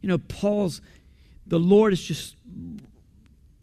You 0.00 0.08
know, 0.08 0.18
Paul's, 0.18 0.80
the 1.46 1.58
Lord 1.58 1.92
is 1.92 2.02
just 2.02 2.36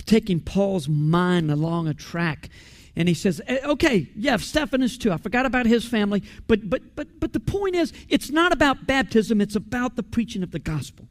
taking 0.06 0.40
Paul's 0.40 0.90
mind 0.90 1.52
along 1.52 1.88
a 1.88 1.94
track. 1.94 2.50
And 2.96 3.08
he 3.08 3.14
says, 3.14 3.42
eh, 3.48 3.60
okay, 3.64 4.10
yeah, 4.18 4.36
Stephanas 4.38 4.98
too. 4.98 5.12
I 5.12 5.18
forgot 5.18 5.46
about 5.46 5.66
his 5.66 5.86
family. 5.86 6.24
But, 6.48 6.70
but, 6.70 6.96
but, 6.96 7.20
but 7.20 7.32
the 7.32 7.40
point 7.40 7.76
is, 7.76 7.94
it's 8.10 8.30
not 8.30 8.52
about 8.52 8.86
baptism, 8.86 9.40
it's 9.40 9.56
about 9.56 9.96
the 9.96 10.04
preaching 10.04 10.44
of 10.44 10.52
the 10.52 10.60
gospel. 10.60 11.08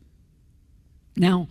Now, 1.17 1.49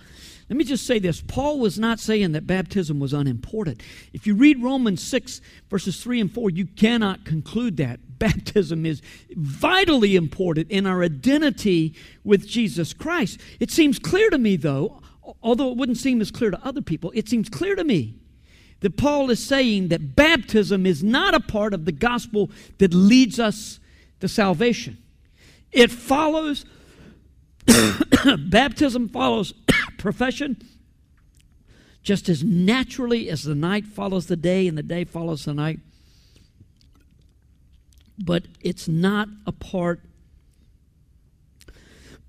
let 0.50 0.58
me 0.58 0.64
just 0.64 0.88
say 0.88 0.98
this 0.98 1.22
Paul 1.22 1.60
was 1.60 1.78
not 1.78 2.00
saying 2.00 2.32
that 2.32 2.48
baptism 2.48 3.00
was 3.00 3.14
unimportant. 3.14 3.82
If 4.14 4.26
you 4.26 4.34
read 4.34 4.62
Romans 4.64 5.04
6, 5.04 5.42
verses 5.70 6.02
3 6.04 6.22
and 6.22 6.34
4, 6.34 6.50
you 6.50 6.66
cannot 6.66 7.24
conclude 7.24 7.78
that. 7.78 8.00
Baptism 8.18 8.86
is 8.86 9.02
vitally 9.32 10.16
important 10.16 10.70
in 10.72 10.88
our 10.88 11.04
identity 11.04 11.94
with 12.24 12.48
Jesus 12.48 12.94
Christ. 12.94 13.40
It 13.60 13.70
seems 13.70 14.00
clear 14.00 14.30
to 14.32 14.38
me, 14.38 14.56
though, 14.56 15.02
although 15.42 15.70
it 15.70 15.78
wouldn't 15.78 16.00
seem 16.00 16.20
as 16.20 16.32
clear 16.32 16.52
to 16.52 16.66
other 16.66 16.82
people, 16.82 17.12
it 17.14 17.30
seems 17.30 17.48
clear 17.48 17.76
to 17.76 17.84
me 17.84 18.16
that 18.80 18.98
Paul 18.98 19.30
is 19.30 19.46
saying 19.46 19.90
that 19.90 20.16
baptism 20.16 20.86
is 20.86 21.04
not 21.04 21.34
a 21.34 21.40
part 21.40 21.74
of 21.74 21.86
the 21.86 21.92
gospel 21.92 22.50
that 22.80 22.94
leads 22.94 23.40
us 23.40 23.80
to 24.20 24.28
salvation. 24.28 24.98
It 25.72 25.92
follows, 25.92 26.66
baptism 28.50 29.10
follows 29.10 29.54
profession 30.00 30.58
just 32.02 32.30
as 32.30 32.44
naturally 32.44 33.30
as 33.30 33.44
the 33.44 33.56
night 33.56 33.86
follows 33.86 34.28
the 34.28 34.36
day 34.36 34.68
and 34.68 34.78
the 34.78 34.84
day 34.84 35.04
follows 35.04 35.46
the 35.46 35.54
night. 35.54 35.80
But 38.18 38.46
it's 38.62 38.88
not 38.88 39.30
a 39.46 39.52
part 39.52 40.02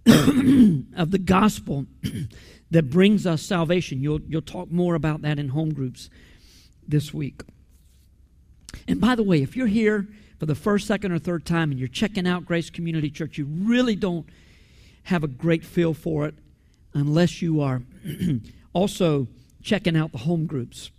of 0.07 1.11
the 1.11 1.21
gospel 1.23 1.87
that 2.71 2.91
brings 2.91 3.27
us 3.27 3.43
salvation. 3.43 4.03
You'll, 4.03 4.21
you'll 4.23 4.43
talk 4.43 4.71
more 4.71 4.95
about 4.95 5.23
that 5.23 5.39
in 5.39 5.51
home 5.51 5.73
groups 5.73 6.11
this 6.87 7.15
week. 7.15 7.43
And 8.87 9.01
by 9.01 9.15
the 9.15 9.23
way, 9.23 9.43
if 9.43 9.57
you're 9.57 9.67
here 9.67 10.09
for 10.39 10.47
the 10.47 10.55
first, 10.55 10.87
second, 10.87 11.13
or 11.13 11.19
third 11.19 11.45
time 11.45 11.71
and 11.71 11.79
you're 11.79 11.89
checking 11.89 12.27
out 12.27 12.45
Grace 12.45 12.71
Community 12.71 13.11
Church, 13.11 13.39
you 13.39 13.47
really 13.47 13.97
don't 13.97 14.27
have 15.05 15.25
a 15.25 15.29
great 15.29 15.65
feel 15.65 15.95
for 15.95 16.27
it 16.27 16.35
unless 16.95 17.41
you 17.43 17.61
are 17.61 17.83
also 18.73 19.29
checking 19.63 19.97
out 19.97 20.13
the 20.13 20.19
home 20.19 20.47
groups. 20.47 20.91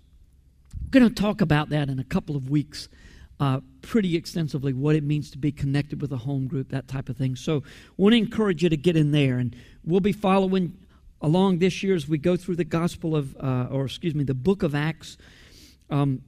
We're 0.83 0.99
going 0.99 1.13
to 1.13 1.21
talk 1.21 1.41
about 1.41 1.69
that 1.69 1.89
in 1.89 1.99
a 1.99 2.03
couple 2.03 2.35
of 2.35 2.49
weeks 2.49 2.87
uh, 3.41 3.59
pretty 3.81 4.15
extensively 4.15 4.71
what 4.71 4.95
it 4.95 5.03
means 5.03 5.31
to 5.31 5.37
be 5.37 5.51
connected 5.51 5.99
with 5.99 6.11
a 6.11 6.17
home 6.17 6.45
group, 6.45 6.69
that 6.69 6.87
type 6.87 7.09
of 7.09 7.17
thing. 7.17 7.35
So, 7.35 7.63
want 7.97 8.13
to 8.13 8.17
encourage 8.17 8.61
you 8.61 8.69
to 8.69 8.77
get 8.77 8.95
in 8.95 9.11
there, 9.11 9.39
and 9.39 9.55
we'll 9.83 9.99
be 9.99 10.11
following 10.11 10.77
along 11.21 11.57
this 11.57 11.81
year 11.81 11.95
as 11.95 12.07
we 12.07 12.19
go 12.19 12.37
through 12.37 12.57
the 12.57 12.63
Gospel 12.63 13.15
of, 13.15 13.35
uh, 13.37 13.67
or 13.71 13.85
excuse 13.85 14.13
me, 14.13 14.23
the 14.23 14.35
book 14.35 14.61
of 14.61 14.75
Acts, 14.75 15.17
um, 15.89 16.21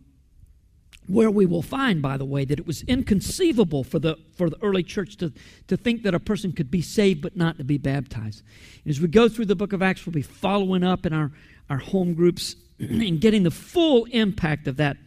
where 1.07 1.29
we 1.29 1.45
will 1.45 1.61
find, 1.61 2.01
by 2.01 2.17
the 2.17 2.25
way, 2.25 2.45
that 2.45 2.59
it 2.59 2.65
was 2.65 2.81
inconceivable 2.83 3.83
for 3.83 3.99
the, 3.99 4.17
for 4.35 4.49
the 4.49 4.57
early 4.61 4.83
church 4.83 5.17
to, 5.17 5.33
to 5.67 5.75
think 5.75 6.03
that 6.03 6.13
a 6.13 6.19
person 6.19 6.51
could 6.51 6.71
be 6.71 6.81
saved 6.81 7.21
but 7.21 7.35
not 7.35 7.57
to 7.57 7.63
be 7.63 7.77
baptized. 7.77 8.41
And 8.83 8.91
as 8.91 9.01
we 9.01 9.07
go 9.07 9.27
through 9.27 9.45
the 9.45 9.55
book 9.55 9.73
of 9.73 9.81
Acts, 9.81 10.05
we'll 10.05 10.13
be 10.13 10.21
following 10.21 10.83
up 10.83 11.05
in 11.05 11.13
our, 11.13 11.31
our 11.69 11.77
home 11.77 12.13
groups 12.13 12.55
and 12.79 13.19
getting 13.19 13.43
the 13.43 13.51
full 13.51 14.05
impact 14.05 14.67
of 14.67 14.77
that 14.77 14.97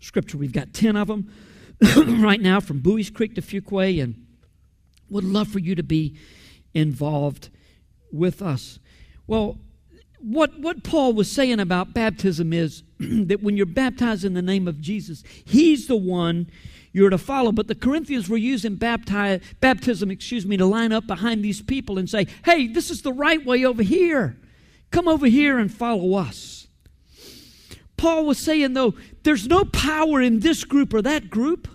scripture. 0.00 0.36
We've 0.36 0.52
got 0.52 0.72
10 0.72 0.96
of 0.96 1.08
them 1.08 1.32
right 2.22 2.40
now 2.40 2.60
from 2.60 2.80
Buies 2.80 3.10
Creek 3.10 3.34
to 3.36 3.42
Fuquay, 3.42 4.02
and 4.02 4.26
would 5.08 5.24
love 5.24 5.48
for 5.48 5.58
you 5.58 5.74
to 5.74 5.82
be 5.82 6.16
involved 6.74 7.48
with 8.12 8.42
us. 8.42 8.78
Well, 9.26 9.58
what, 10.22 10.58
what 10.58 10.82
Paul 10.82 11.12
was 11.12 11.30
saying 11.30 11.60
about 11.60 11.94
baptism 11.94 12.52
is 12.52 12.82
that 12.98 13.42
when 13.42 13.56
you're 13.56 13.66
baptized 13.66 14.24
in 14.24 14.34
the 14.34 14.42
name 14.42 14.68
of 14.68 14.80
Jesus, 14.80 15.22
He's 15.44 15.86
the 15.86 15.96
one 15.96 16.50
you're 16.92 17.10
to 17.10 17.18
follow. 17.18 17.52
But 17.52 17.68
the 17.68 17.74
Corinthians 17.74 18.28
were 18.28 18.36
using 18.36 18.74
baptism, 18.76 20.10
excuse 20.10 20.46
me, 20.46 20.56
to 20.56 20.66
line 20.66 20.92
up 20.92 21.06
behind 21.06 21.44
these 21.44 21.62
people 21.62 21.98
and 21.98 22.08
say, 22.08 22.26
hey, 22.44 22.66
this 22.66 22.90
is 22.90 23.02
the 23.02 23.12
right 23.12 23.44
way 23.44 23.64
over 23.64 23.82
here. 23.82 24.36
Come 24.90 25.06
over 25.06 25.26
here 25.26 25.58
and 25.58 25.72
follow 25.72 26.14
us. 26.14 26.68
Paul 27.96 28.26
was 28.26 28.38
saying, 28.38 28.72
though, 28.72 28.94
there's 29.22 29.46
no 29.46 29.64
power 29.64 30.20
in 30.20 30.40
this 30.40 30.64
group 30.64 30.94
or 30.94 31.02
that 31.02 31.30
group. 31.30 31.68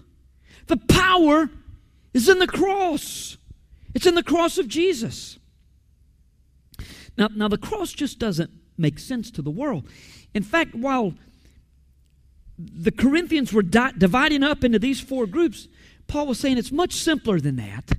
The 0.68 0.78
power 0.78 1.50
is 2.14 2.28
in 2.28 2.40
the 2.40 2.48
cross, 2.48 3.38
it's 3.94 4.08
in 4.08 4.16
the 4.16 4.24
cross 4.24 4.58
of 4.58 4.68
Jesus. 4.68 5.38
Now, 7.18 7.30
now 7.34 7.48
the 7.48 7.58
cross 7.58 7.92
just 7.92 8.20
doesn't 8.20 8.52
make 8.78 9.00
sense 9.00 9.32
to 9.32 9.42
the 9.42 9.52
world. 9.52 9.88
In 10.34 10.44
fact, 10.44 10.76
while 10.76 11.14
the 12.58 12.92
Corinthians 12.92 13.52
were 13.52 13.64
di- 13.64 13.94
dividing 13.98 14.44
up 14.44 14.64
into 14.64 14.80
these 14.80 15.00
four 15.00 15.26
groups, 15.26 15.68
Paul 16.08 16.28
was 16.28 16.40
saying 16.40 16.58
it's 16.58 16.72
much 16.72 16.94
simpler 16.94 17.40
than 17.40 17.56
that. 17.58 17.92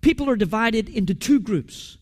People 0.00 0.28
are 0.28 0.36
divided 0.36 0.88
into 0.88 1.14
two 1.14 1.40
groups 1.40 1.98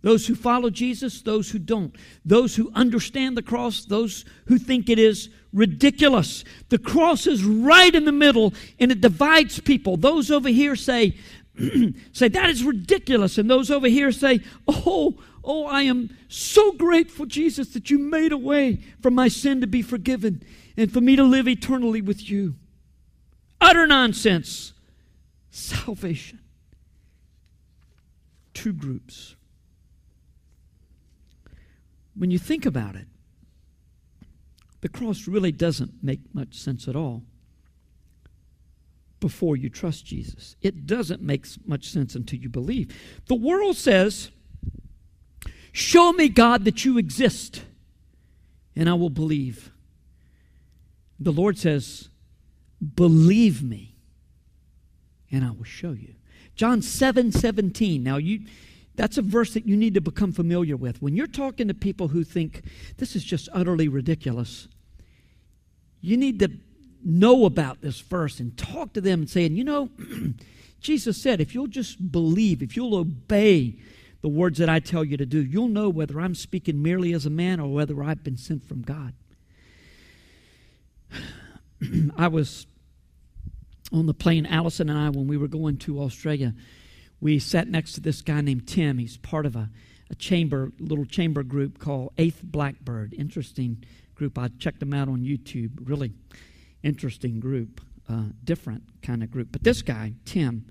those 0.00 0.28
who 0.28 0.36
follow 0.36 0.70
Jesus, 0.70 1.22
those 1.22 1.50
who 1.50 1.58
don't, 1.58 1.94
those 2.24 2.54
who 2.54 2.70
understand 2.72 3.36
the 3.36 3.42
cross, 3.42 3.84
those 3.84 4.24
who 4.46 4.56
think 4.56 4.88
it 4.88 4.98
is 4.98 5.28
ridiculous. 5.52 6.44
The 6.68 6.78
cross 6.78 7.26
is 7.26 7.42
right 7.42 7.92
in 7.92 8.04
the 8.04 8.12
middle 8.12 8.54
and 8.78 8.92
it 8.92 9.00
divides 9.00 9.58
people. 9.58 9.96
Those 9.96 10.30
over 10.30 10.48
here 10.48 10.76
say, 10.76 11.16
say 12.12 12.28
that 12.28 12.48
is 12.48 12.62
ridiculous, 12.62 13.38
and 13.38 13.50
those 13.50 13.70
over 13.70 13.88
here 13.88 14.12
say, 14.12 14.40
oh, 14.68 15.18
Oh, 15.50 15.64
I 15.64 15.82
am 15.84 16.14
so 16.28 16.72
grateful, 16.72 17.24
Jesus, 17.24 17.70
that 17.70 17.88
you 17.88 17.98
made 17.98 18.32
a 18.32 18.38
way 18.38 18.80
for 19.00 19.10
my 19.10 19.28
sin 19.28 19.62
to 19.62 19.66
be 19.66 19.80
forgiven 19.80 20.42
and 20.76 20.92
for 20.92 21.00
me 21.00 21.16
to 21.16 21.24
live 21.24 21.48
eternally 21.48 22.02
with 22.02 22.28
you. 22.28 22.56
Utter 23.58 23.86
nonsense. 23.86 24.74
Salvation. 25.50 26.40
Two 28.52 28.74
groups. 28.74 29.36
When 32.14 32.30
you 32.30 32.38
think 32.38 32.66
about 32.66 32.94
it, 32.94 33.06
the 34.82 34.90
cross 34.90 35.26
really 35.26 35.50
doesn't 35.50 35.94
make 36.02 36.20
much 36.34 36.56
sense 36.56 36.86
at 36.86 36.94
all 36.94 37.22
before 39.18 39.56
you 39.56 39.70
trust 39.70 40.04
Jesus. 40.04 40.56
It 40.60 40.86
doesn't 40.86 41.22
make 41.22 41.46
much 41.64 41.88
sense 41.88 42.14
until 42.14 42.38
you 42.38 42.50
believe. 42.50 42.94
The 43.26 43.34
world 43.34 43.76
says, 43.76 44.30
Show 45.72 46.12
me, 46.12 46.28
God, 46.28 46.64
that 46.64 46.84
you 46.84 46.98
exist, 46.98 47.62
and 48.74 48.88
I 48.88 48.94
will 48.94 49.10
believe. 49.10 49.70
The 51.18 51.32
Lord 51.32 51.58
says, 51.58 52.08
Believe 52.94 53.62
me, 53.62 53.96
and 55.30 55.44
I 55.44 55.50
will 55.50 55.64
show 55.64 55.92
you. 55.92 56.14
John 56.54 56.82
7 56.82 57.32
17. 57.32 58.02
Now, 58.02 58.16
you. 58.16 58.40
That's 58.94 59.16
a 59.16 59.22
verse 59.22 59.54
that 59.54 59.64
you 59.64 59.76
need 59.76 59.94
to 59.94 60.00
become 60.00 60.32
familiar 60.32 60.76
with. 60.76 61.00
When 61.00 61.14
you're 61.14 61.28
talking 61.28 61.68
to 61.68 61.74
people 61.74 62.08
who 62.08 62.24
think 62.24 62.62
this 62.96 63.14
is 63.14 63.22
just 63.22 63.48
utterly 63.52 63.86
ridiculous, 63.86 64.66
you 66.00 66.16
need 66.16 66.40
to 66.40 66.50
know 67.04 67.44
about 67.44 67.80
this 67.80 68.00
verse 68.00 68.40
and 68.40 68.58
talk 68.58 68.92
to 68.94 69.00
them 69.00 69.20
and 69.20 69.30
saying, 69.30 69.54
you 69.54 69.62
know, 69.62 69.88
Jesus 70.80 71.20
said, 71.20 71.40
if 71.40 71.54
you'll 71.54 71.68
just 71.68 72.10
believe, 72.10 72.60
if 72.60 72.76
you'll 72.76 72.96
obey 72.96 73.76
the 74.20 74.28
words 74.28 74.58
that 74.58 74.68
I 74.68 74.80
tell 74.80 75.04
you 75.04 75.16
to 75.16 75.26
do, 75.26 75.42
you'll 75.42 75.68
know 75.68 75.88
whether 75.88 76.20
I'm 76.20 76.34
speaking 76.34 76.82
merely 76.82 77.12
as 77.12 77.26
a 77.26 77.30
man 77.30 77.60
or 77.60 77.72
whether 77.72 78.02
I've 78.02 78.24
been 78.24 78.36
sent 78.36 78.64
from 78.64 78.82
God. 78.82 79.14
I 82.16 82.28
was 82.28 82.66
on 83.92 84.06
the 84.06 84.14
plane, 84.14 84.44
Allison 84.46 84.90
and 84.90 84.98
I, 84.98 85.08
when 85.10 85.28
we 85.28 85.36
were 85.36 85.48
going 85.48 85.76
to 85.78 86.02
Australia, 86.02 86.54
we 87.20 87.38
sat 87.38 87.68
next 87.68 87.92
to 87.92 88.00
this 88.00 88.22
guy 88.22 88.40
named 88.40 88.66
Tim. 88.66 88.98
He's 88.98 89.16
part 89.16 89.46
of 89.46 89.56
a, 89.56 89.70
a 90.10 90.14
chamber, 90.14 90.72
little 90.78 91.04
chamber 91.04 91.42
group 91.42 91.78
called 91.78 92.12
Eighth 92.18 92.40
Blackbird. 92.42 93.14
Interesting 93.14 93.84
group. 94.14 94.38
I 94.38 94.48
checked 94.58 94.80
them 94.80 94.92
out 94.92 95.08
on 95.08 95.20
YouTube. 95.20 95.70
Really 95.88 96.12
interesting 96.82 97.40
group, 97.40 97.80
uh, 98.08 98.24
different 98.44 98.82
kind 99.02 99.22
of 99.22 99.30
group. 99.30 99.48
But 99.50 99.64
this 99.64 99.82
guy, 99.82 100.12
Tim, 100.24 100.66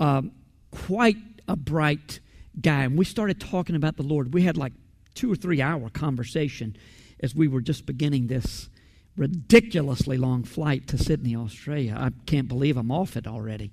um, 0.00 0.32
quite 0.70 1.16
a 1.48 1.56
bright 1.56 2.20
guy, 2.60 2.84
and 2.84 2.96
we 2.98 3.04
started 3.04 3.40
talking 3.40 3.76
about 3.76 3.96
the 3.96 4.02
Lord. 4.02 4.34
We 4.34 4.42
had 4.42 4.56
like 4.56 4.72
two 5.14 5.32
or 5.32 5.36
three 5.36 5.60
hour 5.60 5.90
conversation 5.90 6.76
as 7.20 7.34
we 7.34 7.48
were 7.48 7.60
just 7.60 7.86
beginning 7.86 8.28
this 8.28 8.68
ridiculously 9.16 10.16
long 10.16 10.44
flight 10.44 10.86
to 10.88 10.98
Sydney, 10.98 11.34
Australia. 11.36 11.96
I 11.98 12.10
can't 12.26 12.48
believe 12.48 12.76
I'm 12.76 12.90
off 12.90 13.16
it 13.16 13.26
already. 13.26 13.72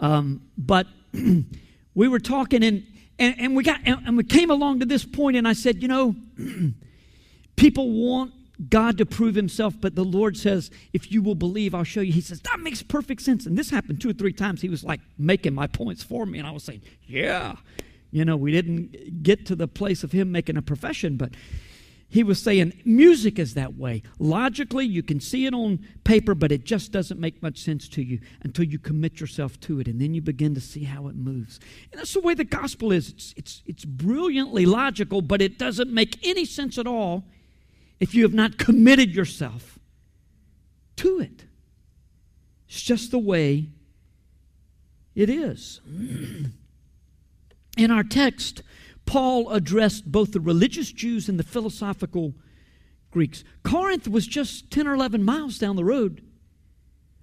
Um, 0.00 0.42
but 0.56 0.86
we 1.94 2.08
were 2.08 2.20
talking, 2.20 2.62
and, 2.62 2.86
and, 3.18 3.34
and 3.38 3.56
we 3.56 3.64
got 3.64 3.80
and, 3.84 4.06
and 4.06 4.16
we 4.16 4.24
came 4.24 4.50
along 4.50 4.80
to 4.80 4.86
this 4.86 5.04
point, 5.04 5.36
and 5.36 5.46
I 5.46 5.52
said, 5.52 5.82
you 5.82 5.88
know, 5.88 6.14
people 7.56 7.90
want 7.90 8.32
God 8.68 8.98
to 8.98 9.06
prove 9.06 9.34
himself, 9.34 9.74
but 9.80 9.94
the 9.94 10.04
Lord 10.04 10.36
says, 10.36 10.70
if 10.92 11.10
you 11.10 11.22
will 11.22 11.34
believe, 11.34 11.74
I'll 11.74 11.84
show 11.84 12.00
you. 12.00 12.12
He 12.12 12.20
says, 12.20 12.40
that 12.42 12.60
makes 12.60 12.82
perfect 12.82 13.22
sense. 13.22 13.46
And 13.46 13.58
this 13.58 13.70
happened 13.70 14.00
two 14.00 14.10
or 14.10 14.12
three 14.12 14.32
times. 14.32 14.60
He 14.60 14.68
was 14.68 14.84
like 14.84 15.00
making 15.18 15.54
my 15.54 15.66
points 15.66 16.02
for 16.02 16.26
me, 16.26 16.38
and 16.38 16.46
I 16.46 16.52
was 16.52 16.64
saying, 16.64 16.82
yeah. 17.06 17.56
You 18.12 18.26
know, 18.26 18.36
we 18.36 18.52
didn't 18.52 19.22
get 19.22 19.46
to 19.46 19.56
the 19.56 19.66
place 19.66 20.04
of 20.04 20.12
him 20.12 20.30
making 20.30 20.58
a 20.58 20.62
profession, 20.62 21.16
but 21.16 21.32
he 22.12 22.22
was 22.22 22.42
saying 22.42 22.74
music 22.84 23.38
is 23.38 23.54
that 23.54 23.74
way. 23.76 24.02
Logically, 24.18 24.84
you 24.84 25.02
can 25.02 25.18
see 25.18 25.46
it 25.46 25.54
on 25.54 25.78
paper, 26.04 26.34
but 26.34 26.52
it 26.52 26.64
just 26.64 26.92
doesn't 26.92 27.18
make 27.18 27.42
much 27.42 27.58
sense 27.58 27.88
to 27.88 28.02
you 28.02 28.20
until 28.42 28.66
you 28.66 28.78
commit 28.78 29.18
yourself 29.18 29.58
to 29.60 29.80
it, 29.80 29.88
and 29.88 29.98
then 29.98 30.12
you 30.12 30.20
begin 30.20 30.54
to 30.54 30.60
see 30.60 30.84
how 30.84 31.08
it 31.08 31.16
moves. 31.16 31.58
And 31.90 31.98
that's 31.98 32.12
the 32.12 32.20
way 32.20 32.34
the 32.34 32.44
gospel 32.44 32.92
is. 32.92 33.08
It's, 33.08 33.34
it's, 33.38 33.62
it's 33.64 33.84
brilliantly 33.86 34.66
logical, 34.66 35.22
but 35.22 35.40
it 35.40 35.58
doesn't 35.58 35.90
make 35.90 36.18
any 36.22 36.44
sense 36.44 36.76
at 36.76 36.86
all 36.86 37.24
if 37.98 38.14
you 38.14 38.24
have 38.24 38.34
not 38.34 38.58
committed 38.58 39.14
yourself 39.14 39.78
to 40.96 41.18
it. 41.18 41.46
It's 42.68 42.82
just 42.82 43.10
the 43.10 43.18
way 43.18 43.70
it 45.14 45.30
is. 45.30 45.80
In 47.76 47.90
our 47.90 48.04
text, 48.04 48.62
Paul 49.06 49.50
addressed 49.50 50.10
both 50.10 50.32
the 50.32 50.40
religious 50.40 50.92
Jews 50.92 51.28
and 51.28 51.38
the 51.38 51.44
philosophical 51.44 52.34
Greeks. 53.10 53.44
Corinth 53.62 54.08
was 54.08 54.26
just 54.26 54.70
10 54.70 54.86
or 54.86 54.94
11 54.94 55.22
miles 55.22 55.58
down 55.58 55.76
the 55.76 55.84
road 55.84 56.22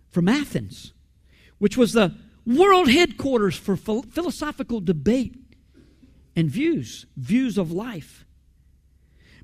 from 0.10 0.28
Athens, 0.28 0.94
which 1.58 1.78
was 1.78 1.94
the 1.94 2.16
world 2.46 2.90
headquarters 2.90 3.56
for 3.56 3.76
philosophical 3.76 4.80
debate 4.80 5.36
and 6.36 6.50
views, 6.50 7.06
views 7.16 7.58
of 7.58 7.72
life. 7.72 8.26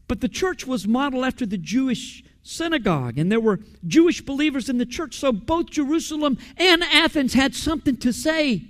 But 0.07 0.21
the 0.21 0.29
church 0.29 0.67
was 0.67 0.87
modeled 0.87 1.25
after 1.25 1.45
the 1.45 1.57
Jewish 1.57 2.23
synagogue, 2.43 3.17
and 3.17 3.31
there 3.31 3.39
were 3.39 3.59
Jewish 3.87 4.21
believers 4.21 4.69
in 4.69 4.77
the 4.77 4.85
church, 4.85 5.15
so 5.15 5.31
both 5.31 5.71
Jerusalem 5.71 6.37
and 6.57 6.83
Athens 6.83 7.33
had 7.33 7.55
something 7.55 7.97
to 7.97 8.13
say 8.13 8.65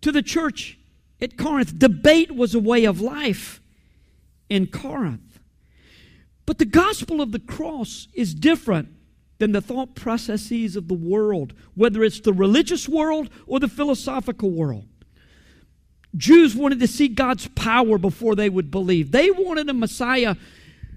to 0.00 0.10
the 0.10 0.22
church 0.22 0.78
at 1.24 1.36
Corinth. 1.36 1.78
Debate 1.78 2.34
was 2.34 2.54
a 2.54 2.60
way 2.60 2.84
of 2.84 3.00
life 3.00 3.60
in 4.48 4.68
Corinth. 4.68 5.40
But 6.46 6.58
the 6.58 6.64
gospel 6.64 7.20
of 7.20 7.32
the 7.32 7.40
cross 7.40 8.06
is 8.14 8.34
different 8.34 8.88
than 9.38 9.52
the 9.52 9.60
thought 9.60 9.94
processes 9.96 10.76
of 10.76 10.88
the 10.88 10.94
world, 10.94 11.54
whether 11.74 12.04
it's 12.04 12.20
the 12.20 12.32
religious 12.32 12.88
world 12.88 13.28
or 13.46 13.58
the 13.58 13.68
philosophical 13.68 14.50
world. 14.50 14.86
Jews 16.16 16.54
wanted 16.54 16.78
to 16.80 16.86
see 16.86 17.08
God's 17.08 17.48
power 17.48 17.98
before 17.98 18.36
they 18.36 18.48
would 18.48 18.70
believe. 18.70 19.10
They 19.10 19.30
wanted 19.30 19.68
a 19.68 19.74
Messiah 19.74 20.36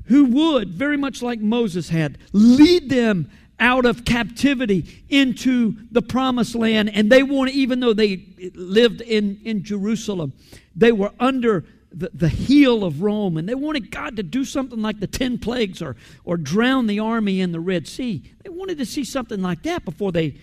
who 0.06 0.26
would, 0.26 0.70
very 0.70 0.98
much 0.98 1.22
like 1.22 1.40
Moses 1.40 1.90
had, 1.90 2.18
lead 2.32 2.90
them 2.90 3.30
out 3.60 3.86
of 3.86 4.06
captivity 4.06 5.04
into 5.10 5.76
the 5.92 6.02
promised 6.02 6.56
land. 6.56 6.90
And 6.94 7.12
they 7.12 7.24
wanted, 7.24 7.56
even 7.56 7.80
though 7.80 7.94
they 7.94 8.26
lived 8.54 9.02
in, 9.02 9.40
in 9.44 9.64
Jerusalem, 9.64 10.34
they 10.76 10.92
were 10.92 11.12
under 11.20 11.66
the, 11.92 12.12
the 12.14 12.30
heel 12.30 12.84
of 12.84 13.02
Rome, 13.02 13.38
and 13.38 13.50
they 13.50 13.56
wanted 13.56 13.90
God 13.92 14.18
to 14.18 14.24
do 14.24 14.46
something 14.46 14.82
like 14.82 15.00
the 15.00 15.08
10 15.08 15.40
plagues 15.40 15.82
or, 15.82 15.96
or 16.24 16.38
drown 16.38 16.86
the 16.86 17.00
army 17.00 17.42
in 17.42 17.52
the 17.52 17.60
Red 17.60 17.88
Sea. 17.88 18.32
They 18.44 18.50
wanted 18.50 18.78
to 18.78 18.86
see 18.86 19.04
something 19.04 19.42
like 19.42 19.64
that 19.64 19.86
before 19.86 20.12
they 20.12 20.36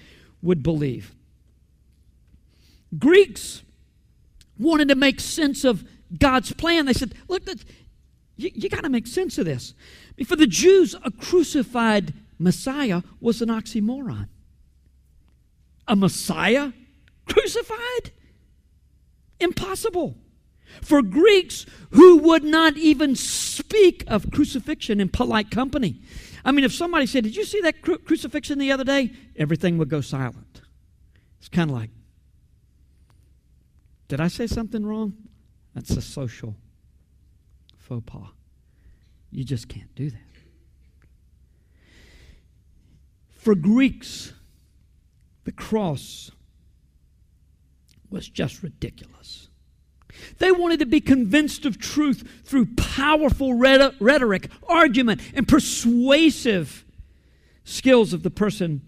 would 0.43 0.63
believe. 0.63 1.15
Greeks 2.99 3.63
wanted 4.59 4.89
to 4.89 4.95
make 4.95 5.21
sense 5.21 5.65
of 5.65 5.85
God's 6.19 6.53
plan. 6.53 6.87
They 6.87 6.93
said, 6.93 7.15
Look, 7.29 7.43
you, 8.37 8.51
you 8.55 8.69
got 8.69 8.83
to 8.83 8.89
make 8.89 9.07
sense 9.07 9.39
of 9.39 9.45
this. 9.47 9.75
For 10.27 10.37
the 10.37 10.47
Jews, 10.47 10.95
a 11.05 11.11
crucified 11.11 12.13
Messiah 12.39 13.03
was 13.21 13.41
an 13.43 13.49
oxymoron. 13.49 14.29
A 15.87 15.97
Messiah 15.97 16.73
crucified? 17.27 18.13
Impossible. 19.41 20.17
For 20.83 21.03
Greeks 21.03 21.67
who 21.91 22.19
would 22.19 22.43
not 22.43 22.77
even 22.77 23.15
speak 23.15 24.05
of 24.07 24.31
crucifixion 24.31 25.01
in 25.01 25.09
polite 25.09 25.51
company. 25.51 26.01
I 26.45 26.53
mean, 26.53 26.65
if 26.65 26.75
somebody 26.75 27.07
said, 27.07 27.25
Did 27.25 27.37
you 27.37 27.45
see 27.45 27.61
that 27.61 27.81
cru- 27.81 27.99
crucifixion 27.99 28.59
the 28.59 28.73
other 28.73 28.85
day? 28.85 29.13
Everything 29.37 29.79
would 29.79 29.89
go 29.89 30.01
silent. 30.01 30.63
It's 31.39 31.49
kind 31.49 31.71
of 31.71 31.77
like, 31.77 31.91
Did 34.09 34.21
I 34.21 34.29
say 34.29 34.47
something 34.47 34.85
wrong? 34.85 35.15
That's 35.75 35.91
a 35.91 36.03
social 36.03 36.57
faux 37.79 38.03
pas. 38.07 38.29
You 39.31 39.45
just 39.45 39.69
can't 39.69 39.95
do 39.95 40.11
that. 40.11 40.34
For 43.45 43.55
Greeks, 43.55 44.33
the 45.45 45.53
cross 45.53 46.31
was 48.09 48.27
just 48.27 48.63
ridiculous. 48.63 49.51
They 50.39 50.51
wanted 50.51 50.79
to 50.79 50.87
be 50.87 51.03
convinced 51.03 51.67
of 51.67 51.79
truth 51.79 52.27
through 52.45 52.75
powerful 52.77 53.53
rhetoric, 53.53 54.49
argument, 54.67 55.21
and 55.35 55.47
persuasive 55.47 56.87
skills 57.65 58.15
of 58.15 58.23
the 58.23 58.31
person 58.31 58.81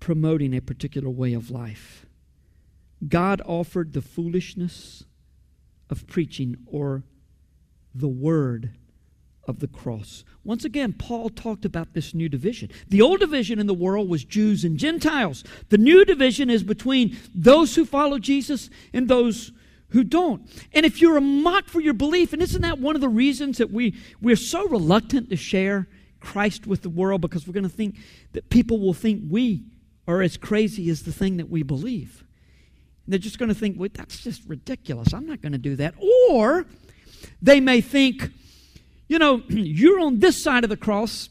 promoting 0.00 0.54
a 0.54 0.60
particular 0.60 1.08
way 1.08 1.32
of 1.32 1.50
life. 1.50 2.04
God 3.08 3.40
offered 3.46 3.94
the 3.94 4.02
foolishness 4.02 5.04
of 5.88 6.06
preaching 6.06 6.58
or 6.66 7.04
the 7.94 8.06
word 8.06 8.74
of 9.48 9.60
the 9.60 9.66
cross. 9.66 10.24
Once 10.44 10.64
again, 10.64 10.92
Paul 10.92 11.30
talked 11.30 11.64
about 11.64 11.94
this 11.94 12.14
new 12.14 12.28
division. 12.28 12.70
The 12.88 13.02
old 13.02 13.20
division 13.20 13.58
in 13.58 13.66
the 13.66 13.74
world 13.74 14.08
was 14.08 14.24
Jews 14.24 14.64
and 14.64 14.78
Gentiles. 14.78 15.42
The 15.70 15.78
new 15.78 16.04
division 16.04 16.50
is 16.50 16.62
between 16.62 17.16
those 17.34 17.74
who 17.74 17.84
follow 17.84 18.18
Jesus 18.18 18.70
and 18.92 19.08
those 19.08 19.52
who 19.90 20.04
don't. 20.04 20.42
And 20.72 20.84
if 20.84 21.00
you're 21.00 21.16
a 21.16 21.22
mock 21.22 21.66
for 21.68 21.80
your 21.80 21.94
belief, 21.94 22.32
and 22.32 22.42
isn't 22.42 22.62
that 22.62 22.78
one 22.78 22.94
of 22.94 23.00
the 23.00 23.08
reasons 23.08 23.58
that 23.58 23.70
we, 23.70 23.94
we're 24.20 24.36
so 24.36 24.68
reluctant 24.68 25.30
to 25.30 25.36
share 25.36 25.88
Christ 26.20 26.66
with 26.66 26.82
the 26.82 26.90
world 26.90 27.20
because 27.20 27.46
we're 27.46 27.54
going 27.54 27.62
to 27.62 27.68
think 27.68 27.96
that 28.32 28.50
people 28.50 28.78
will 28.78 28.94
think 28.94 29.22
we 29.28 29.64
are 30.06 30.22
as 30.22 30.36
crazy 30.36 30.90
as 30.90 31.02
the 31.02 31.12
thing 31.12 31.38
that 31.38 31.48
we 31.48 31.62
believe. 31.62 32.24
And 33.06 33.12
they're 33.12 33.18
just 33.18 33.38
going 33.38 33.48
to 33.48 33.54
think, 33.54 33.78
well, 33.78 33.88
that's 33.92 34.20
just 34.20 34.42
ridiculous. 34.46 35.14
I'm 35.14 35.26
not 35.26 35.40
going 35.40 35.52
to 35.52 35.58
do 35.58 35.76
that. 35.76 35.94
Or 36.30 36.66
they 37.40 37.60
may 37.60 37.80
think, 37.80 38.30
you 39.08 39.18
know, 39.18 39.42
you're 39.48 40.00
on 40.00 40.20
this 40.20 40.40
side 40.40 40.64
of 40.64 40.70
the 40.70 40.76
cross, 40.76 41.30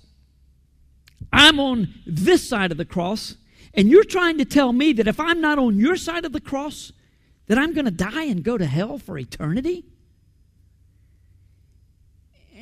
I'm 1.32 1.60
on 1.60 1.94
this 2.06 2.48
side 2.48 2.72
of 2.72 2.78
the 2.78 2.86
cross, 2.86 3.36
and 3.74 3.90
you're 3.90 4.04
trying 4.04 4.38
to 4.40 4.46
tell 4.46 4.74
me 4.74 4.94
that 4.94 5.08
if 5.08 5.20
I'm 5.20 5.40
not 5.40 5.60
on 5.60 5.78
your 5.78 5.96
side 5.96 6.26
of 6.26 6.34
the 6.34 6.42
cross, 6.42 6.92
that 7.48 7.58
I'm 7.58 7.74
going 7.74 7.86
to 7.86 7.92
die 7.92 8.24
and 8.24 8.44
go 8.44 8.58
to 8.58 8.66
hell 8.66 8.98
for 8.98 9.18
eternity? 9.18 9.86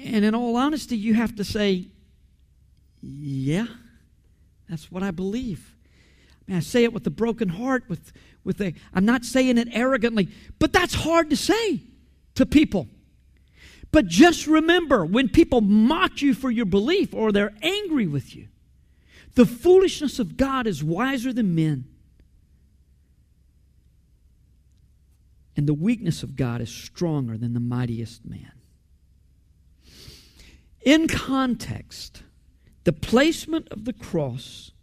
And 0.04 0.24
in 0.24 0.36
all 0.36 0.56
honesty, 0.56 0.98
you 0.98 1.16
have 1.16 1.36
to 1.38 1.44
say, 1.44 1.88
yeah, 3.02 3.68
that's 4.70 4.92
what 4.92 5.04
I 5.04 5.12
believe. 5.12 5.76
I, 6.48 6.52
mean, 6.52 6.58
I 6.58 6.62
say 6.62 6.84
it 6.84 6.94
with 6.94 7.08
a 7.08 7.12
broken 7.12 7.50
heart, 7.50 7.86
with, 7.88 8.12
with 8.44 8.62
a, 8.62 8.74
I'm 8.94 9.06
not 9.06 9.26
saying 9.26 9.58
it 9.58 9.70
arrogantly, 9.72 10.30
but 10.60 10.74
that's 10.74 10.94
hard 10.94 11.30
to 11.32 11.38
say 11.38 11.82
to 12.36 12.46
people. 12.46 12.88
But 13.96 14.08
just 14.08 14.46
remember 14.46 15.06
when 15.06 15.30
people 15.30 15.62
mock 15.62 16.22
you 16.22 16.34
for 16.34 16.52
your 16.52 16.66
belief 16.66 17.14
or 17.14 17.32
they're 17.32 17.54
angry 17.62 18.08
with 18.08 18.36
you, 18.36 18.50
the 19.36 19.46
foolishness 19.46 20.20
of 20.20 20.36
God 20.36 20.68
is 20.68 20.84
wiser 20.84 21.32
than 21.32 21.56
men. 21.56 21.86
And 25.56 25.66
the 25.66 25.74
weakness 25.74 26.24
of 26.24 26.36
God 26.36 26.60
is 26.60 26.70
stronger 26.70 27.38
than 27.38 27.54
the 27.54 27.62
mightiest 27.62 28.26
man. 28.26 28.52
In 30.82 31.08
context, 31.08 32.22
the 32.84 32.92
placement 32.92 33.70
of 33.70 33.86
the 33.86 33.94
cross 33.94 34.74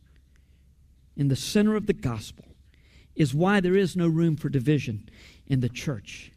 in 1.18 1.29
the 1.29 1.37
center 1.37 1.77
of 1.77 1.87
the 1.87 1.92
gospel 1.92 2.46
is 3.14 3.35
why 3.35 3.61
there 3.61 3.77
is 3.77 3.94
no 3.94 4.09
room 4.09 4.37
for 4.38 4.48
division 4.48 5.07
in 5.46 5.61
the 5.61 5.68
church. 5.68 6.32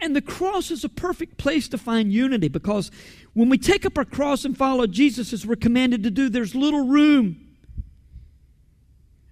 And 0.00 0.14
the 0.14 0.22
cross 0.22 0.70
is 0.70 0.84
a 0.84 0.88
perfect 0.88 1.38
place 1.38 1.68
to 1.68 1.78
find 1.78 2.12
unity 2.12 2.48
because 2.48 2.90
when 3.34 3.48
we 3.48 3.58
take 3.58 3.86
up 3.86 3.96
our 3.98 4.04
cross 4.04 4.44
and 4.44 4.56
follow 4.56 4.86
Jesus 4.86 5.32
as 5.32 5.46
we're 5.46 5.56
commanded 5.56 6.02
to 6.02 6.10
do, 6.10 6.28
there's 6.28 6.54
little 6.54 6.86
room 6.86 7.48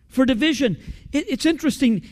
for 0.09 0.25
division. 0.25 0.79
It's 1.12 1.45
interesting, 1.45 2.03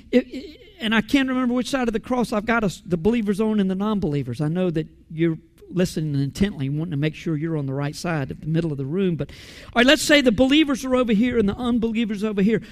and 0.81 0.95
I 0.95 1.01
can't 1.01 1.29
remember 1.29 1.55
which 1.55 1.71
side 1.71 1.89
of 1.89 1.95
the 1.95 2.01
cross 2.01 2.33
I've 2.33 2.47
got 2.47 2.65
a, 2.65 2.83
the 2.87 2.97
believers 2.97 3.41
on 3.41 3.61
and 3.61 3.71
the 3.71 3.75
non 3.75 4.01
believers. 4.01 4.41
I 4.41 4.49
know 4.49 4.71
that 4.71 4.87
you're 5.11 5.39
listening 5.71 6.21
intently, 6.23 6.69
wanting 6.69 6.93
to 6.93 6.97
make 6.97 7.15
sure 7.15 7.37
you're 7.37 7.57
on 7.57 7.67
the 7.67 7.75
right 7.75 7.97
side 7.97 8.31
of 8.31 8.41
the 8.41 8.47
middle 8.47 8.71
of 8.71 8.79
the 8.79 8.85
room. 8.85 9.17
But 9.17 9.31
all 9.73 9.81
right, 9.81 9.87
let's 9.87 10.03
say 10.03 10.21
the 10.21 10.33
believers 10.33 10.85
are 10.85 10.95
over 10.95 11.13
here 11.13 11.39
and 11.39 11.49
the 11.49 11.57
unbelievers 11.57 12.23
over 12.23 12.43
here. 12.43 12.63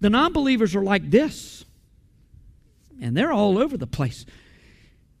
The 0.00 0.10
non 0.10 0.32
believers 0.32 0.74
are 0.74 0.82
like 0.82 1.10
this, 1.10 1.64
and 3.00 3.16
they're 3.16 3.32
all 3.32 3.58
over 3.58 3.76
the 3.76 3.86
place. 3.86 4.24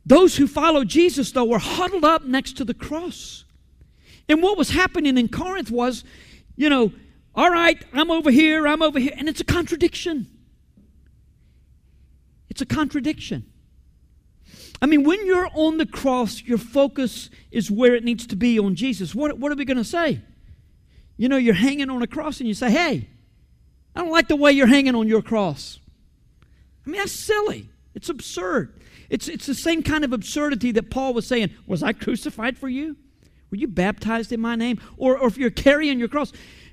Those 0.08 0.36
who 0.36 0.46
followed 0.46 0.88
Jesus, 0.88 1.32
though, 1.32 1.44
were 1.44 1.58
huddled 1.58 2.02
up 2.02 2.24
next 2.24 2.56
to 2.56 2.64
the 2.64 2.72
cross. 2.72 3.44
And 4.26 4.42
what 4.42 4.56
was 4.56 4.70
happening 4.70 5.18
in 5.18 5.28
Corinth 5.28 5.70
was, 5.70 6.02
you 6.56 6.70
know, 6.70 6.92
all 7.34 7.50
right, 7.50 7.78
I'm 7.92 8.10
over 8.10 8.30
here, 8.30 8.66
I'm 8.66 8.80
over 8.80 8.98
here. 8.98 9.12
And 9.14 9.28
it's 9.28 9.42
a 9.42 9.44
contradiction. 9.44 10.26
It's 12.48 12.62
a 12.62 12.66
contradiction. 12.66 13.52
I 14.80 14.86
mean, 14.86 15.04
when 15.04 15.26
you're 15.26 15.50
on 15.52 15.76
the 15.76 15.84
cross, 15.84 16.42
your 16.42 16.56
focus 16.56 17.28
is 17.50 17.70
where 17.70 17.94
it 17.94 18.02
needs 18.02 18.26
to 18.28 18.36
be 18.36 18.58
on 18.58 18.76
Jesus. 18.76 19.14
What, 19.14 19.38
what 19.38 19.52
are 19.52 19.56
we 19.56 19.66
going 19.66 19.76
to 19.76 19.84
say? 19.84 20.22
You 21.18 21.28
know, 21.28 21.36
you're 21.36 21.52
hanging 21.52 21.90
on 21.90 22.00
a 22.00 22.06
cross 22.06 22.40
and 22.40 22.48
you 22.48 22.54
say, 22.54 22.70
hey, 22.70 23.10
I 23.94 24.00
don't 24.00 24.10
like 24.10 24.28
the 24.28 24.36
way 24.36 24.52
you're 24.52 24.66
hanging 24.66 24.94
on 24.94 25.06
your 25.06 25.20
cross. 25.20 25.78
I 26.86 26.88
mean, 26.88 26.98
that's 26.98 27.12
silly. 27.12 27.68
It's 27.94 28.08
absurd. 28.08 28.77
It's, 29.10 29.28
it's 29.28 29.46
the 29.46 29.54
same 29.54 29.82
kind 29.82 30.04
of 30.04 30.12
absurdity 30.12 30.72
that 30.72 30.90
Paul 30.90 31.14
was 31.14 31.26
saying 31.26 31.50
Was 31.66 31.82
I 31.82 31.92
crucified 31.92 32.58
for 32.58 32.68
you? 32.68 32.96
Were 33.50 33.56
you 33.56 33.68
baptized 33.68 34.32
in 34.32 34.40
my 34.40 34.56
name? 34.56 34.80
Or, 34.96 35.16
or 35.16 35.28
if 35.28 35.38
you're 35.38 35.50
carrying 35.50 35.98
your 35.98 36.08
cross, 36.08 36.32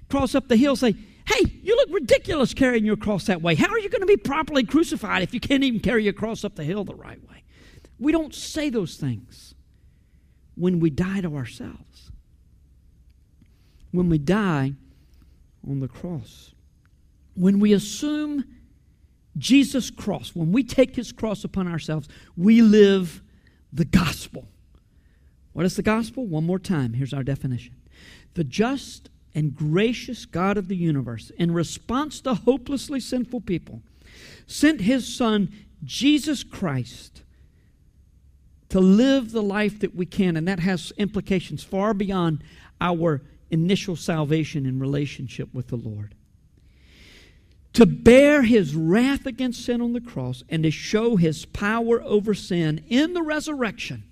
cross 0.09 0.35
up 0.35 0.47
the 0.47 0.57
hill, 0.57 0.75
say, 0.75 0.95
Hey, 1.27 1.41
you 1.63 1.75
look 1.75 1.89
ridiculous 1.91 2.53
carrying 2.53 2.85
your 2.85 2.97
cross 2.97 3.25
that 3.25 3.41
way. 3.41 3.55
How 3.55 3.69
are 3.69 3.79
you 3.79 3.89
going 3.89 4.01
to 4.01 4.07
be 4.07 4.17
properly 4.17 4.63
crucified 4.63 5.23
if 5.23 5.33
you 5.33 5.39
can't 5.39 5.63
even 5.63 5.79
carry 5.79 6.03
your 6.03 6.13
cross 6.13 6.43
up 6.43 6.55
the 6.55 6.63
hill 6.63 6.83
the 6.83 6.93
right 6.93 7.19
way? 7.27 7.43
We 7.97 8.11
don't 8.11 8.33
say 8.33 8.69
those 8.69 8.97
things 8.97 9.55
when 10.55 10.79
we 10.79 10.89
die 10.89 11.21
to 11.21 11.35
ourselves. 11.35 12.11
When 13.91 14.09
we 14.09 14.17
die 14.17 14.73
on 15.67 15.79
the 15.79 15.87
cross. 15.87 16.53
When 17.33 17.59
we 17.59 17.73
assume 17.73 18.45
Jesus' 19.37 19.89
cross, 19.89 20.33
when 20.33 20.51
we 20.51 20.63
take 20.63 20.95
his 20.95 21.11
cross 21.11 21.43
upon 21.43 21.67
ourselves, 21.67 22.07
we 22.37 22.61
live 22.61 23.21
the 23.73 23.85
gospel. 23.85 24.47
What 25.53 25.65
is 25.65 25.75
the 25.75 25.83
gospel? 25.83 26.25
One 26.25 26.45
more 26.45 26.59
time. 26.59 26.93
Here's 26.93 27.13
our 27.13 27.23
definition 27.23 27.75
The 28.33 28.43
just 28.43 29.09
and 29.33 29.53
gracious 29.53 30.25
God 30.25 30.57
of 30.57 30.69
the 30.69 30.77
universe, 30.77 31.31
in 31.37 31.53
response 31.53 32.21
to 32.21 32.33
hopelessly 32.33 33.01
sinful 33.01 33.41
people, 33.41 33.81
sent 34.47 34.81
his 34.81 35.13
Son, 35.13 35.51
Jesus 35.83 36.43
Christ, 36.43 37.23
to 38.69 38.79
live 38.79 39.31
the 39.31 39.43
life 39.43 39.79
that 39.79 39.93
we 39.93 40.05
can, 40.05 40.37
and 40.37 40.47
that 40.47 40.61
has 40.61 40.93
implications 40.97 41.63
far 41.63 41.93
beyond 41.93 42.43
our 42.79 43.21
initial 43.51 43.95
salvation 43.97 44.65
in 44.65 44.79
relationship 44.79 45.53
with 45.53 45.67
the 45.67 45.75
Lord 45.75 46.15
to 47.75 47.85
bear 47.85 48.41
his 48.41 48.73
wrath 48.73 49.25
against 49.25 49.65
sin 49.65 49.81
on 49.81 49.91
the 49.91 50.01
cross 50.01 50.43
and 50.47 50.63
to 50.63 50.71
show 50.71 51.17
his 51.17 51.45
power 51.45 52.01
over 52.03 52.33
sin 52.33 52.83
in 52.87 53.13
the 53.13 53.21
resurrection, 53.21 54.03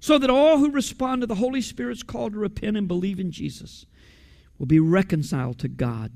so 0.00 0.18
that 0.18 0.30
all 0.30 0.58
who 0.58 0.70
respond 0.70 1.20
to 1.20 1.26
the 1.26 1.34
Holy 1.34 1.60
Spirit's 1.60 2.02
call 2.02 2.30
to 2.30 2.38
repent 2.38 2.76
and 2.76 2.88
believe 2.88 3.20
in 3.20 3.30
Jesus 3.30 3.84
will 4.58 4.66
be 4.66 4.80
reconciled 4.80 5.58
to 5.58 5.68
God 5.68 6.10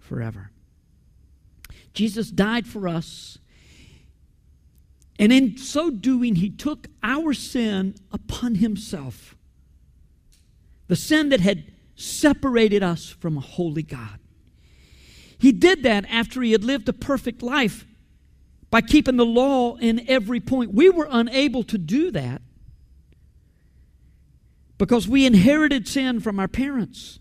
forever. 0.00 0.52
Jesus 1.92 2.30
died 2.30 2.66
for 2.66 2.86
us. 2.86 3.38
And 5.18 5.32
in 5.32 5.56
so 5.56 5.90
doing, 5.90 6.36
he 6.36 6.50
took 6.50 6.86
our 7.02 7.32
sin 7.32 7.96
upon 8.12 8.56
himself. 8.56 9.34
The 10.86 10.94
sin 10.94 11.30
that 11.30 11.40
had 11.40 11.72
separated 11.96 12.82
us 12.82 13.08
from 13.08 13.38
a 13.38 13.40
holy 13.40 13.82
God. 13.82 14.20
He 15.38 15.52
did 15.52 15.82
that 15.82 16.04
after 16.08 16.42
he 16.42 16.52
had 16.52 16.64
lived 16.64 16.88
a 16.88 16.92
perfect 16.92 17.42
life 17.42 17.86
by 18.70 18.80
keeping 18.80 19.16
the 19.16 19.26
law 19.26 19.76
in 19.76 20.08
every 20.08 20.40
point. 20.40 20.72
We 20.72 20.90
were 20.90 21.08
unable 21.10 21.62
to 21.64 21.78
do 21.78 22.10
that 22.12 22.42
because 24.78 25.08
we 25.08 25.26
inherited 25.26 25.88
sin 25.88 26.20
from 26.20 26.38
our 26.38 26.48
parents. 26.48 27.18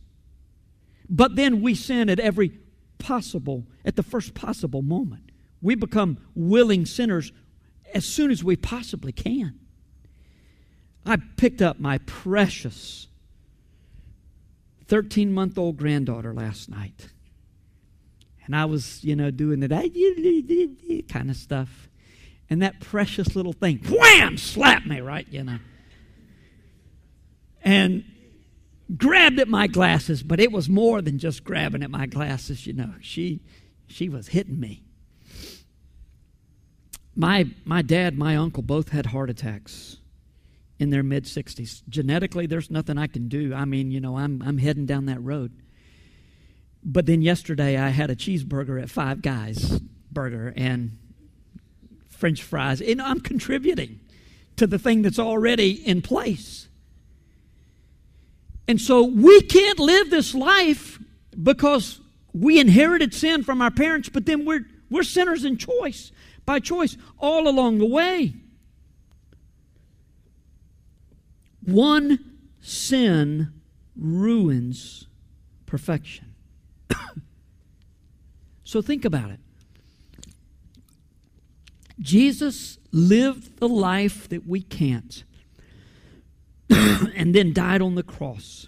But 1.10 1.36
then 1.36 1.62
we 1.62 1.76
sin 1.76 2.10
at 2.10 2.20
every 2.20 2.58
possible, 2.98 3.66
at 3.84 3.96
the 3.96 4.04
first 4.04 4.34
possible 4.34 4.82
moment. 4.82 5.32
We 5.62 5.76
become 5.76 6.18
willing 6.34 6.86
sinners 6.86 7.32
as 7.94 8.06
soon 8.06 8.32
as 8.32 8.44
we 8.44 8.56
possibly 8.56 9.12
can. 9.12 9.60
I 11.06 11.18
picked 11.38 11.62
up 11.62 11.80
my 11.80 12.00
precious 12.00 13.08
13 14.88 15.32
month 15.34 15.58
old 15.58 15.78
granddaughter 15.78 16.34
last 16.34 16.70
night. 16.70 17.10
And 18.46 18.56
I 18.56 18.66
was, 18.66 19.04
you 19.04 19.16
know, 19.16 19.32
doing 19.32 19.60
the 19.60 21.04
kind 21.10 21.30
of 21.30 21.36
stuff. 21.36 21.90
And 22.50 22.62
that 22.62 22.80
precious 22.80 23.36
little 23.36 23.54
thing, 23.54 23.80
wham, 23.90 24.38
slapped 24.38 24.86
me, 24.86 25.02
right? 25.02 25.28
You 25.32 25.44
know. 25.44 25.58
And 27.64 28.04
grabbed 28.96 29.40
at 29.40 29.48
my 29.48 29.68
glasses, 29.68 30.22
but 30.22 30.40
it 30.40 30.52
was 30.52 30.70
more 30.70 31.02
than 31.02 31.18
just 31.18 31.44
grabbing 31.44 31.82
at 31.82 31.90
my 31.90 32.06
glasses, 32.06 32.68
you 32.68 32.74
know. 32.74 32.94
She 33.02 33.42
she 33.88 34.10
was 34.10 34.28
hitting 34.30 34.60
me. 34.60 34.84
My 37.16 37.50
my 37.64 37.82
dad, 37.82 38.18
my 38.18 38.36
uncle 38.36 38.62
both 38.62 38.90
had 38.90 39.08
heart 39.08 39.30
attacks 39.30 39.98
in 40.78 40.90
their 40.90 41.04
mid 41.04 41.24
60s. 41.24 41.82
Genetically, 41.88 42.46
there's 42.46 42.70
nothing 42.70 42.98
I 42.98 43.08
can 43.08 43.28
do. 43.28 43.54
I 43.54 43.66
mean, 43.66 43.92
you 43.92 44.00
know, 44.00 44.18
I'm 44.18 44.42
I'm 44.46 44.58
heading 44.58 44.86
down 44.86 45.06
that 45.06 45.22
road. 45.24 45.54
But 46.86 47.08
then 47.08 47.24
yesterday 47.24 47.78
I 47.78 47.90
had 47.90 48.12
a 48.12 48.16
cheeseburger 48.16 48.82
at 48.82 48.92
Five 48.92 49.24
Guys 49.24 49.80
burger 50.12 50.54
and 50.56 50.98
french 52.10 52.44
fries. 52.44 52.80
And 52.80 53.02
I'm 53.02 53.20
contributing 53.20 54.00
to 54.56 54.68
the 54.68 54.80
thing 54.80 55.02
that's 55.02 55.20
already 55.20 55.72
in 55.72 56.02
place. 56.02 56.70
And 58.68 58.80
so 58.80 59.04
we 59.04 59.42
can't 59.42 59.80
live 59.80 60.10
this 60.10 60.34
life 60.34 61.00
because 61.42 62.00
we 62.34 62.60
inherited 62.60 63.14
sin 63.14 63.44
from 63.44 63.62
our 63.62 63.72
parents, 63.72 64.10
but 64.10 64.26
then 64.26 64.46
we're, 64.46 64.66
we're 64.90 65.04
sinners 65.04 65.46
in 65.46 65.58
choice, 65.58 66.12
by 66.46 66.60
choice, 66.60 66.98
all 67.20 67.48
along 67.48 67.78
the 67.80 67.86
way. 67.86 68.34
One 71.64 72.20
sin 72.62 73.54
ruins 73.96 75.08
perfection. 75.66 76.25
so 78.64 78.82
think 78.82 79.06
about 79.06 79.32
it. 79.32 79.40
Jesus 82.00 82.78
lived 82.92 83.60
the 83.60 83.70
life 83.70 84.28
that 84.30 84.48
we 84.48 84.62
can't. 84.62 85.24
and 86.70 87.34
then 87.34 87.54
died 87.54 87.82
on 87.82 87.96
the 87.96 88.04
cross 88.04 88.68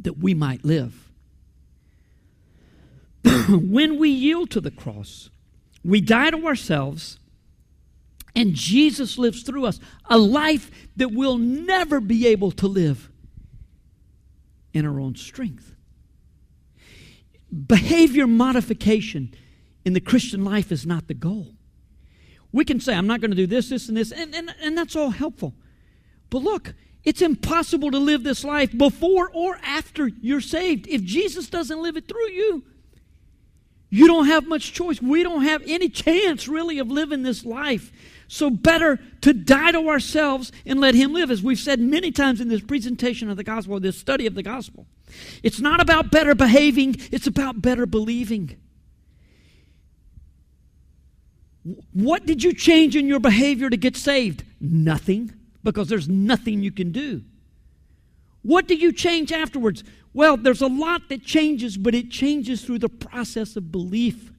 that 0.00 0.18
we 0.18 0.34
might 0.34 0.64
live. 0.64 1.10
when 3.48 3.98
we 3.98 4.08
yield 4.08 4.50
to 4.50 4.60
the 4.60 4.70
cross, 4.70 5.30
we 5.84 6.00
die 6.00 6.30
to 6.30 6.46
ourselves, 6.46 7.18
and 8.34 8.54
Jesus 8.54 9.18
lives 9.18 9.42
through 9.42 9.66
us 9.66 9.78
a 10.06 10.18
life 10.18 10.70
that 10.96 11.12
we'll 11.12 11.38
never 11.38 12.00
be 12.00 12.26
able 12.26 12.50
to 12.52 12.66
live 12.66 13.10
in 14.72 14.86
our 14.86 14.98
own 14.98 15.14
strength. 15.14 15.74
Behavior 17.54 18.26
modification 18.26 19.32
in 19.84 19.92
the 19.92 20.00
Christian 20.00 20.44
life 20.44 20.72
is 20.72 20.86
not 20.86 21.06
the 21.06 21.14
goal. 21.14 21.54
We 22.52 22.64
can 22.64 22.80
say, 22.80 22.94
I'm 22.94 23.06
not 23.06 23.20
going 23.20 23.30
to 23.30 23.36
do 23.36 23.46
this, 23.46 23.68
this, 23.68 23.88
and 23.88 23.96
this, 23.96 24.12
and, 24.12 24.34
and, 24.34 24.54
and 24.60 24.76
that's 24.76 24.96
all 24.96 25.10
helpful. 25.10 25.54
But 26.30 26.38
look, 26.38 26.74
it's 27.04 27.20
impossible 27.20 27.90
to 27.90 27.98
live 27.98 28.22
this 28.22 28.44
life 28.44 28.76
before 28.76 29.30
or 29.32 29.58
after 29.62 30.08
you're 30.08 30.40
saved. 30.40 30.86
If 30.88 31.02
Jesus 31.02 31.48
doesn't 31.48 31.82
live 31.82 31.96
it 31.96 32.08
through 32.08 32.30
you, 32.30 32.64
you 33.90 34.06
don't 34.06 34.26
have 34.26 34.48
much 34.48 34.72
choice. 34.72 35.00
We 35.00 35.22
don't 35.22 35.42
have 35.42 35.62
any 35.66 35.88
chance, 35.88 36.48
really, 36.48 36.78
of 36.78 36.90
living 36.90 37.22
this 37.22 37.44
life. 37.44 37.92
So, 38.34 38.50
better 38.50 38.98
to 39.20 39.32
die 39.32 39.70
to 39.70 39.88
ourselves 39.88 40.50
and 40.66 40.80
let 40.80 40.96
Him 40.96 41.12
live, 41.12 41.30
as 41.30 41.40
we've 41.40 41.56
said 41.56 41.78
many 41.78 42.10
times 42.10 42.40
in 42.40 42.48
this 42.48 42.62
presentation 42.62 43.30
of 43.30 43.36
the 43.36 43.44
gospel, 43.44 43.78
this 43.78 43.96
study 43.96 44.26
of 44.26 44.34
the 44.34 44.42
gospel. 44.42 44.88
It's 45.44 45.60
not 45.60 45.80
about 45.80 46.10
better 46.10 46.34
behaving, 46.34 46.96
it's 47.12 47.28
about 47.28 47.62
better 47.62 47.86
believing. 47.86 48.56
What 51.92 52.26
did 52.26 52.42
you 52.42 52.52
change 52.52 52.96
in 52.96 53.06
your 53.06 53.20
behavior 53.20 53.70
to 53.70 53.76
get 53.76 53.96
saved? 53.96 54.42
Nothing 54.60 55.32
because 55.62 55.86
there's 55.88 56.08
nothing 56.08 56.60
you 56.60 56.72
can 56.72 56.90
do. 56.90 57.22
What 58.42 58.66
do 58.66 58.74
you 58.74 58.92
change 58.92 59.30
afterwards? 59.30 59.84
Well, 60.12 60.36
there's 60.36 60.60
a 60.60 60.66
lot 60.66 61.08
that 61.08 61.24
changes, 61.24 61.76
but 61.76 61.94
it 61.94 62.10
changes 62.10 62.64
through 62.64 62.80
the 62.80 62.88
process 62.88 63.54
of 63.54 63.70
belief. 63.70 64.32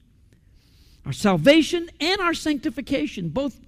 Our 1.06 1.14
salvation 1.14 1.88
and 1.98 2.20
our 2.20 2.34
sanctification, 2.34 3.30
both 3.30 3.58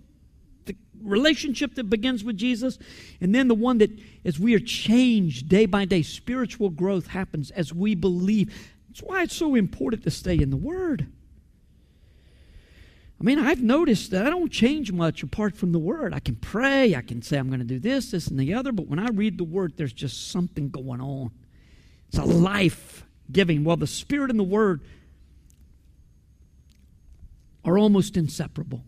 relationship 1.03 1.75
that 1.75 1.91
begins 1.91 2.25
with 2.25 2.37
Jesus 2.37 2.79
and 3.21 3.35
then 3.35 3.49
the 3.49 3.55
one 3.55 3.79
that, 3.79 3.91
as 4.25 4.39
we 4.39 4.55
are 4.55 4.61
changed 4.61 5.49
day 5.49 5.67
by 5.67 5.85
day, 5.85 6.03
spiritual 6.03 6.71
growth 6.71 7.09
happens 7.09 7.51
as 7.53 7.73
we 7.73 7.95
believe. 7.95 8.55
That's 8.89 9.03
why 9.03 9.23
it's 9.23 9.37
so 9.37 9.55
important 9.55 10.05
to 10.05 10.11
stay 10.11 10.39
in 10.39 10.51
the 10.51 10.57
Word. 10.57 11.07
I 13.21 13.25
mean, 13.25 13.41
I've 13.41 13.63
noticed 13.63 14.13
that 14.13 14.27
I 14.27 14.31
don't 14.31 14.53
change 14.53 14.93
much 14.93 15.25
apart 15.25 15.57
from 15.57 15.73
the 15.73 15.79
Word. 15.79 16.15
I 16.15 16.21
can 16.21 16.37
pray, 16.37 16.95
I 16.95 17.03
can 17.03 17.21
say 17.21 17.37
I'm 17.37 17.49
going 17.49 17.59
to 17.59 17.65
do 17.65 17.81
this, 17.81 18.13
this, 18.13 18.29
and 18.29 18.39
the 18.39 18.55
other, 18.55 18.71
but 18.71 18.87
when 18.87 19.01
I 19.01 19.09
read 19.09 19.39
the 19.39 19.45
Word, 19.45 19.75
there's 19.77 19.93
just 19.93 20.31
something 20.31 20.71
going 20.71 21.01
on. 21.01 21.33
It's 22.09 22.19
a 22.19 22.25
life 22.25 23.05
giving. 23.31 23.65
Well, 23.65 23.77
the 23.77 23.89
Spirit 23.89 24.31
and 24.31 24.39
the 24.39 24.45
Word 24.45 24.83
are 27.65 27.77
almost 27.77 28.17
inseparable. 28.17 28.85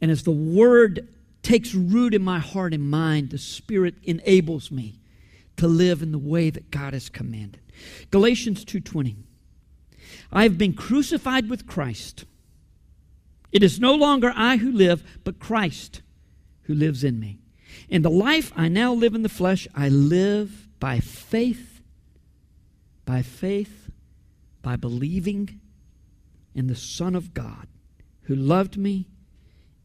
And 0.00 0.10
as 0.10 0.22
the 0.22 0.30
Word 0.30 1.08
takes 1.42 1.74
root 1.74 2.14
in 2.14 2.22
my 2.22 2.38
heart 2.38 2.74
and 2.74 2.90
mind, 2.90 3.30
the 3.30 3.38
Spirit 3.38 3.94
enables 4.02 4.70
me 4.70 5.00
to 5.56 5.66
live 5.66 6.02
in 6.02 6.12
the 6.12 6.18
way 6.18 6.50
that 6.50 6.70
God 6.70 6.92
has 6.92 7.08
commanded. 7.08 7.60
Galatians 8.10 8.64
2:20. 8.64 9.16
I 10.30 10.42
have 10.44 10.58
been 10.58 10.72
crucified 10.72 11.48
with 11.48 11.66
Christ. 11.66 12.24
It 13.50 13.62
is 13.62 13.80
no 13.80 13.94
longer 13.94 14.32
I 14.34 14.58
who 14.58 14.70
live, 14.70 15.02
but 15.24 15.38
Christ 15.38 16.02
who 16.62 16.74
lives 16.74 17.02
in 17.02 17.18
me. 17.18 17.38
In 17.88 18.02
the 18.02 18.10
life 18.10 18.52
I 18.54 18.68
now 18.68 18.92
live 18.92 19.14
in 19.14 19.22
the 19.22 19.28
flesh, 19.28 19.66
I 19.74 19.88
live 19.88 20.68
by 20.78 21.00
faith, 21.00 21.80
by 23.04 23.22
faith, 23.22 23.90
by 24.62 24.76
believing 24.76 25.60
in 26.54 26.66
the 26.66 26.76
Son 26.76 27.14
of 27.14 27.32
God 27.32 27.66
who 28.22 28.34
loved 28.34 28.76
me 28.76 29.06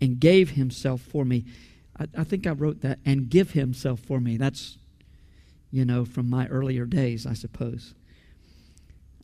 and 0.03 0.19
gave 0.19 0.51
himself 0.51 0.99
for 0.99 1.23
me. 1.23 1.45
I, 1.97 2.07
I, 2.17 2.23
think 2.25 2.45
I 2.45 2.51
wrote 2.51 2.81
that, 2.81 2.99
and 3.05 3.29
give 3.29 3.51
himself 3.51 4.01
for 4.01 4.19
me. 4.19 4.35
That's, 4.35 4.77
you 5.71 5.85
know, 5.85 6.03
from 6.03 6.29
my 6.29 6.45
earlier 6.47 6.85
days, 6.85 7.25
I 7.25 7.31
suppose. 7.31 7.95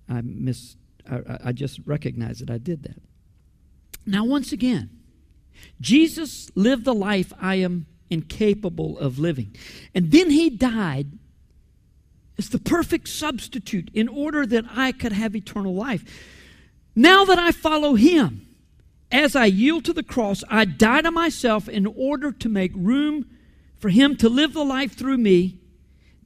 I 0.08 0.22
miss, 0.22 0.78
I, 1.12 1.40
I 1.44 1.52
just 1.52 1.82
recognize 1.86 2.40
that 2.40 2.50
I 2.50 2.58
did 2.58 2.84
that. 2.84 3.02
Now, 4.06 4.24
once 4.24 4.54
again, 4.54 4.90
Jesus 5.82 6.50
lived 6.56 6.86
the 6.86 6.94
life 6.94 7.34
I 7.42 7.56
am 7.56 7.86
incapable 8.10 8.98
of 9.00 9.20
living. 9.20 9.54
And 9.94 10.12
then 10.12 10.30
he 10.30 10.50
died 10.50 11.12
as 12.38 12.50
the 12.50 12.60
perfect 12.60 13.10
substitute 13.10 13.92
in 13.94 14.08
order 14.08 14.46
that 14.46 14.64
I 14.74 14.94
could 14.94 15.12
have 15.12 15.36
eternal 15.36 15.76
life. 15.76 16.06
Now 16.96 17.26
that 17.26 17.38
I 17.38 17.52
follow 17.52 17.96
him, 17.96 18.49
as 19.12 19.36
I 19.36 19.46
yield 19.46 19.86
to 19.86 19.94
the 19.94 20.04
cross, 20.04 20.44
I 20.50 20.66
die 20.66 21.02
to 21.02 21.12
myself 21.12 21.68
in 21.68 21.86
order 21.86 22.32
to 22.32 22.50
make 22.50 22.72
room 22.76 23.26
for 23.78 23.90
him 23.90 24.16
to 24.18 24.30
live 24.30 24.54
the 24.54 24.64
life 24.64 24.94
through 24.94 25.18
me 25.18 25.58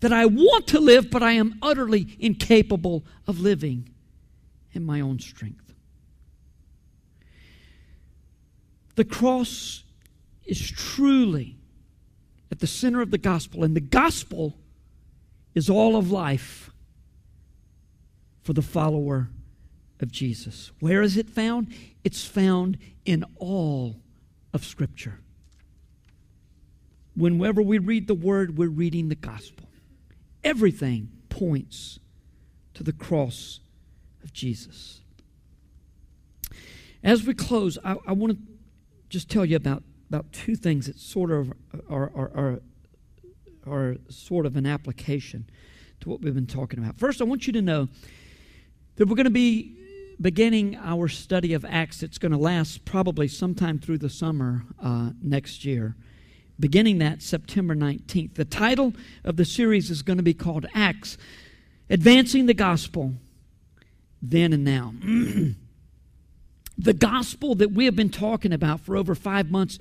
that 0.02 0.12
I 0.12 0.26
want 0.26 0.67
to 0.67 0.80
live, 0.80 1.10
but 1.10 1.24
I 1.24 1.32
am 1.34 1.58
utterly 1.62 2.17
incapable 2.19 3.06
of 3.26 3.39
living 3.39 3.89
in 4.74 4.84
my 4.86 5.00
own 5.00 5.19
strength. 5.19 5.74
The 8.96 9.06
cross 9.06 9.84
is 10.46 10.60
truly 10.69 11.56
at 12.52 12.60
the 12.60 12.67
center 12.67 13.02
of 13.02 13.12
the 13.12 13.17
gospel, 13.17 13.63
and 13.63 13.76
the 13.76 13.82
gospel 13.82 14.56
is 15.56 15.69
all 15.69 15.96
of 15.96 16.12
life 16.12 16.69
for 18.41 18.54
the 18.54 18.62
follower 18.62 19.30
of 20.03 20.11
Jesus. 20.11 20.71
Where 20.79 21.01
is 21.01 21.17
it 21.17 21.29
found? 21.29 21.73
It's 22.03 22.25
found 22.25 22.77
in 23.05 23.25
all 23.37 23.95
of 24.53 24.63
Scripture. 24.63 25.21
Whenever 27.15 27.61
we 27.61 27.79
read 27.79 28.07
the 28.07 28.13
Word, 28.13 28.57
we're 28.57 28.69
reading 28.69 29.09
the 29.09 29.15
gospel. 29.15 29.67
Everything 30.43 31.09
points 31.29 31.99
to 32.75 32.83
the 32.83 32.91
cross 32.91 33.61
of 34.23 34.33
Jesus. 34.33 35.01
As 37.03 37.25
we 37.25 37.33
close, 37.33 37.77
I, 37.83 37.95
I 38.05 38.11
want 38.13 38.33
to 38.33 38.53
just 39.09 39.29
tell 39.29 39.45
you 39.45 39.55
about, 39.55 39.83
about 40.09 40.31
two 40.31 40.55
things 40.55 40.87
that 40.87 40.99
sort 40.99 41.31
of 41.31 41.53
are, 41.89 42.11
are, 42.15 42.31
are, 42.35 42.59
are 43.65 43.95
sort 44.09 44.45
of 44.45 44.55
an 44.57 44.65
application 44.65 45.49
to 46.01 46.09
what 46.09 46.21
we've 46.21 46.35
been 46.35 46.47
talking 46.47 46.79
about. 46.79 46.97
First, 46.97 47.21
I 47.21 47.23
want 47.23 47.47
you 47.47 47.53
to 47.53 47.61
know 47.61 47.87
that 48.95 49.07
we're 49.07 49.15
going 49.15 49.25
to 49.25 49.29
be 49.29 49.77
beginning 50.19 50.76
our 50.76 51.08
study 51.08 51.54
of 51.54 51.65
Acts. 51.65 52.04
It's 52.04 52.17
going 52.17 52.32
to 52.32 52.38
last 52.38 52.86
probably 52.86 53.28
sometime 53.28 53.80
through 53.80 53.99
the 53.99 54.10
summer 54.10 54.63
uh, 54.82 55.12
next 55.21 55.65
year, 55.65 55.95
beginning 56.60 56.99
that 56.99 57.21
September 57.21 57.76
19th. 57.76 58.36
The 58.36 58.45
title 58.45 58.93
of 59.23 59.38
the 59.38 59.45
series 59.45 59.89
is 59.89 60.02
going 60.02 60.17
to 60.17 60.23
be 60.23 60.34
called 60.34 60.65
Acts 60.73 61.17
Advancing 61.89 62.45
the 62.45 62.54
Gospel 62.54 63.13
Then 64.21 64.54
and 64.54 64.63
Now. 64.63 64.93
the 66.78 66.93
gospel 66.93 67.56
that 67.56 67.71
we 67.71 67.86
have 67.86 67.95
been 67.95 68.10
talking 68.10 68.54
about 68.54 68.80
for 68.80 68.97
over 68.97 69.15
five 69.15 69.52
months 69.52 69.80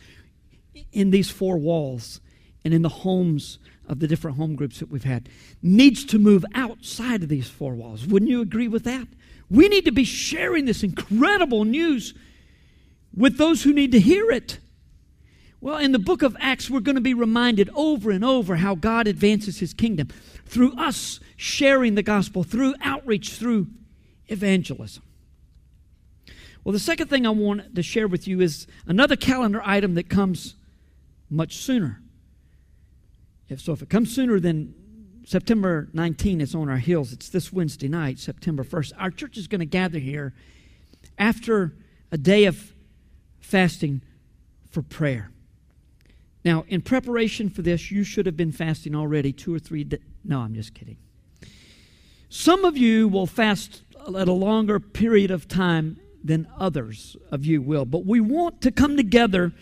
in 0.92 1.10
these 1.10 1.30
four 1.30 1.58
walls 1.58 2.20
and 2.64 2.72
in 2.72 2.82
the 2.82 2.88
homes 2.88 3.58
of 3.88 4.00
the 4.00 4.06
different 4.06 4.36
home 4.36 4.54
groups 4.54 4.78
that 4.80 4.90
we've 4.90 5.04
had 5.04 5.28
needs 5.62 6.04
to 6.04 6.18
move 6.18 6.44
outside 6.54 7.22
of 7.22 7.28
these 7.28 7.48
four 7.48 7.74
walls. 7.74 8.06
Wouldn't 8.06 8.30
you 8.30 8.40
agree 8.40 8.68
with 8.68 8.84
that? 8.84 9.08
We 9.52 9.68
need 9.68 9.84
to 9.84 9.92
be 9.92 10.04
sharing 10.04 10.64
this 10.64 10.82
incredible 10.82 11.66
news 11.66 12.14
with 13.14 13.36
those 13.36 13.62
who 13.62 13.74
need 13.74 13.92
to 13.92 14.00
hear 14.00 14.30
it. 14.30 14.58
Well, 15.60 15.76
in 15.76 15.92
the 15.92 15.98
book 15.98 16.22
of 16.22 16.34
Acts, 16.40 16.70
we're 16.70 16.80
going 16.80 16.94
to 16.94 17.02
be 17.02 17.12
reminded 17.12 17.68
over 17.74 18.10
and 18.10 18.24
over 18.24 18.56
how 18.56 18.74
God 18.74 19.06
advances 19.06 19.58
his 19.58 19.74
kingdom 19.74 20.08
through 20.46 20.72
us 20.78 21.20
sharing 21.36 21.96
the 21.96 22.02
gospel, 22.02 22.44
through 22.44 22.74
outreach, 22.80 23.34
through 23.34 23.66
evangelism. 24.28 25.02
Well, 26.64 26.72
the 26.72 26.78
second 26.78 27.08
thing 27.08 27.26
I 27.26 27.30
want 27.30 27.74
to 27.74 27.82
share 27.82 28.08
with 28.08 28.26
you 28.26 28.40
is 28.40 28.66
another 28.86 29.16
calendar 29.16 29.60
item 29.62 29.96
that 29.96 30.08
comes 30.08 30.54
much 31.28 31.58
sooner. 31.58 32.00
If 33.50 33.60
so, 33.60 33.74
if 33.74 33.82
it 33.82 33.90
comes 33.90 34.14
sooner 34.14 34.40
than 34.40 34.74
September 35.24 35.88
19 35.92 36.40
is 36.40 36.54
on 36.54 36.68
our 36.68 36.78
heels. 36.78 37.12
It's 37.12 37.28
this 37.28 37.52
Wednesday 37.52 37.88
night, 37.88 38.18
September 38.18 38.64
1st. 38.64 38.92
Our 38.98 39.10
church 39.10 39.36
is 39.36 39.46
going 39.46 39.60
to 39.60 39.66
gather 39.66 39.98
here 39.98 40.34
after 41.18 41.74
a 42.10 42.18
day 42.18 42.44
of 42.46 42.74
fasting 43.40 44.02
for 44.70 44.82
prayer. 44.82 45.30
Now, 46.44 46.64
in 46.68 46.80
preparation 46.80 47.48
for 47.48 47.62
this, 47.62 47.90
you 47.90 48.02
should 48.02 48.26
have 48.26 48.36
been 48.36 48.52
fasting 48.52 48.94
already 48.94 49.32
two 49.32 49.54
or 49.54 49.58
three 49.58 49.84
days. 49.84 50.00
No, 50.24 50.40
I'm 50.40 50.54
just 50.54 50.74
kidding. 50.74 50.96
Some 52.28 52.64
of 52.64 52.76
you 52.76 53.08
will 53.08 53.26
fast 53.26 53.82
at 54.00 54.28
a 54.28 54.32
longer 54.32 54.80
period 54.80 55.30
of 55.30 55.46
time 55.46 56.00
than 56.24 56.48
others 56.58 57.16
of 57.30 57.44
you 57.44 57.60
will, 57.62 57.84
but 57.84 58.04
we 58.04 58.20
want 58.20 58.60
to 58.62 58.70
come 58.70 58.96
together 58.96 59.52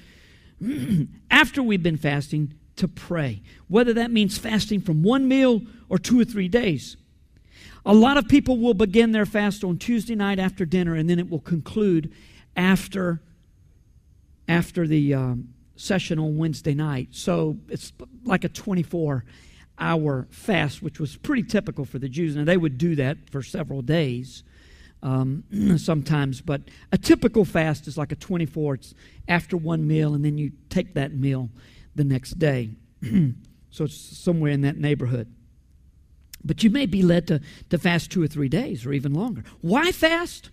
after 1.30 1.62
we've 1.62 1.82
been 1.82 1.96
fasting 1.96 2.54
to 2.76 2.88
pray, 2.88 3.42
whether 3.68 3.92
that 3.94 4.10
means 4.10 4.38
fasting 4.38 4.80
from 4.80 5.02
one 5.02 5.28
meal 5.28 5.62
or 5.88 5.98
two 5.98 6.18
or 6.18 6.24
three 6.24 6.48
days. 6.48 6.96
A 7.84 7.94
lot 7.94 8.16
of 8.16 8.28
people 8.28 8.58
will 8.58 8.74
begin 8.74 9.12
their 9.12 9.26
fast 9.26 9.64
on 9.64 9.78
Tuesday 9.78 10.14
night 10.14 10.38
after 10.38 10.64
dinner, 10.64 10.94
and 10.94 11.08
then 11.08 11.18
it 11.18 11.30
will 11.30 11.40
conclude 11.40 12.12
after, 12.56 13.20
after 14.48 14.86
the 14.86 15.14
um, 15.14 15.48
session 15.76 16.18
on 16.18 16.36
Wednesday 16.36 16.74
night. 16.74 17.08
So 17.12 17.56
it's 17.68 17.92
like 18.24 18.44
a 18.44 18.48
24 18.48 19.24
hour 19.78 20.26
fast, 20.30 20.82
which 20.82 21.00
was 21.00 21.16
pretty 21.16 21.42
typical 21.42 21.84
for 21.84 21.98
the 21.98 22.08
Jews. 22.08 22.36
Now, 22.36 22.44
they 22.44 22.58
would 22.58 22.76
do 22.76 22.94
that 22.96 23.16
for 23.30 23.42
several 23.42 23.80
days 23.80 24.42
um, 25.02 25.44
sometimes, 25.78 26.42
but 26.42 26.60
a 26.92 26.98
typical 26.98 27.44
fast 27.46 27.86
is 27.86 27.96
like 27.96 28.12
a 28.12 28.16
24. 28.16 28.74
It's 28.74 28.94
after 29.26 29.56
one 29.56 29.86
meal, 29.88 30.14
and 30.14 30.24
then 30.24 30.36
you 30.36 30.52
take 30.68 30.94
that 30.94 31.14
meal 31.14 31.48
the 31.94 32.04
next 32.04 32.38
day. 32.38 32.70
so 33.70 33.84
it's 33.84 33.96
somewhere 33.96 34.52
in 34.52 34.62
that 34.62 34.76
neighborhood. 34.76 35.32
But 36.44 36.62
you 36.62 36.70
may 36.70 36.86
be 36.86 37.02
led 37.02 37.26
to, 37.28 37.40
to 37.68 37.78
fast 37.78 38.10
two 38.10 38.22
or 38.22 38.26
three 38.26 38.48
days 38.48 38.86
or 38.86 38.92
even 38.92 39.12
longer. 39.12 39.44
Why 39.60 39.92
fast? 39.92 40.50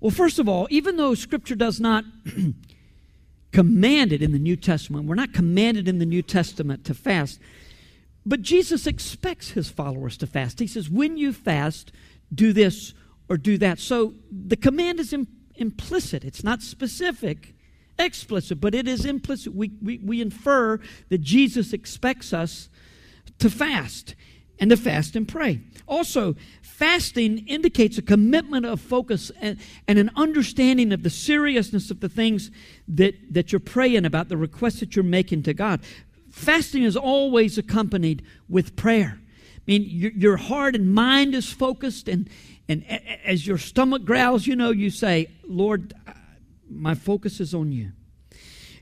Well, 0.00 0.10
first 0.10 0.38
of 0.38 0.48
all, 0.48 0.66
even 0.70 0.96
though 0.96 1.14
Scripture 1.14 1.56
does 1.56 1.80
not 1.80 2.04
command 3.52 4.12
it 4.12 4.22
in 4.22 4.32
the 4.32 4.38
New 4.38 4.56
Testament, 4.56 5.06
we're 5.06 5.14
not 5.14 5.34
commanded 5.34 5.88
in 5.88 5.98
the 5.98 6.06
New 6.06 6.22
Testament 6.22 6.84
to 6.86 6.94
fast, 6.94 7.40
but 8.24 8.42
Jesus 8.42 8.86
expects 8.86 9.50
his 9.50 9.68
followers 9.68 10.16
to 10.18 10.26
fast. 10.26 10.60
He 10.60 10.66
says, 10.66 10.88
when 10.88 11.16
you 11.16 11.32
fast, 11.32 11.92
do 12.32 12.52
this 12.52 12.94
or 13.28 13.36
do 13.36 13.58
that. 13.58 13.78
So 13.78 14.14
the 14.30 14.56
command 14.56 15.00
is 15.00 15.12
Im- 15.12 15.26
implicit, 15.56 16.24
it's 16.24 16.44
not 16.44 16.62
specific 16.62 17.54
explicit, 18.00 18.60
but 18.60 18.74
it 18.74 18.88
is 18.88 19.04
implicit. 19.04 19.54
We, 19.54 19.70
we, 19.82 19.98
we 19.98 20.20
infer 20.20 20.80
that 21.08 21.20
Jesus 21.20 21.72
expects 21.72 22.32
us 22.32 22.68
to 23.38 23.48
fast 23.48 24.14
and 24.58 24.70
to 24.70 24.76
fast 24.76 25.16
and 25.16 25.26
pray. 25.26 25.60
Also, 25.86 26.36
fasting 26.62 27.46
indicates 27.46 27.98
a 27.98 28.02
commitment 28.02 28.66
of 28.66 28.80
focus 28.80 29.32
and, 29.40 29.58
and 29.88 29.98
an 29.98 30.10
understanding 30.16 30.92
of 30.92 31.02
the 31.02 31.10
seriousness 31.10 31.90
of 31.90 32.00
the 32.00 32.08
things 32.08 32.50
that, 32.86 33.14
that 33.32 33.52
you're 33.52 33.60
praying 33.60 34.04
about, 34.04 34.28
the 34.28 34.36
requests 34.36 34.80
that 34.80 34.94
you're 34.94 35.02
making 35.02 35.42
to 35.44 35.54
God. 35.54 35.80
Fasting 36.30 36.84
is 36.84 36.96
always 36.96 37.58
accompanied 37.58 38.22
with 38.48 38.76
prayer. 38.76 39.18
I 39.56 39.60
mean, 39.66 39.84
your, 39.86 40.12
your 40.12 40.36
heart 40.36 40.74
and 40.74 40.94
mind 40.94 41.34
is 41.34 41.52
focused, 41.52 42.08
and, 42.08 42.28
and 42.68 42.84
as 43.24 43.46
your 43.46 43.58
stomach 43.58 44.04
growls, 44.04 44.46
you 44.46 44.56
know, 44.56 44.70
you 44.70 44.90
say, 44.90 45.28
Lord, 45.44 45.92
my 46.70 46.94
focus 46.94 47.40
is 47.40 47.54
on 47.54 47.72
you. 47.72 47.92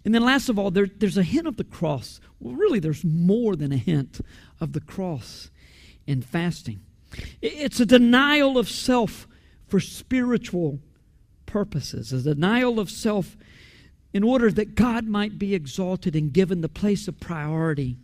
And 0.05 0.15
then, 0.15 0.23
last 0.23 0.49
of 0.49 0.59
all, 0.59 0.71
there, 0.71 0.87
there's 0.87 1.19
a 1.19 1.23
hint 1.23 1.47
of 1.47 1.57
the 1.57 1.65
cross. 1.65 2.21
Well, 2.41 2.55
really, 2.55 2.79
there's 2.79 3.05
more 3.05 3.57
than 3.57 3.73
a 3.73 3.77
hint 3.77 4.21
of 4.61 4.73
the 4.73 4.81
cross 4.81 5.51
in 6.07 6.23
fasting. 6.23 6.81
It's 7.43 7.81
a 7.81 7.87
denial 7.87 8.59
of 8.59 8.69
self 8.69 9.27
for 9.67 9.81
spiritual 9.81 10.79
purposes, 11.47 12.13
a 12.13 12.23
denial 12.23 12.79
of 12.79 12.91
self 12.91 13.37
in 14.13 14.23
order 14.23 14.51
that 14.51 14.75
God 14.75 15.07
might 15.07 15.39
be 15.39 15.55
exalted 15.55 16.17
and 16.17 16.33
given 16.33 16.61
the 16.61 16.69
place 16.69 17.09
of 17.09 17.21
priority 17.21 17.97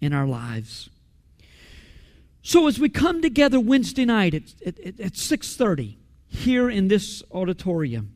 in 0.00 0.12
our 0.12 0.26
lives. 0.26 0.90
So 2.42 2.66
as 2.66 2.78
we 2.78 2.88
come 2.88 3.22
together 3.22 3.60
Wednesday 3.60 4.04
night 4.04 4.34
at, 4.34 4.42
at, 4.64 4.78
at 5.00 5.12
6.30 5.14 5.96
here 6.28 6.68
in 6.68 6.88
this 6.88 7.22
auditorium 7.32 8.14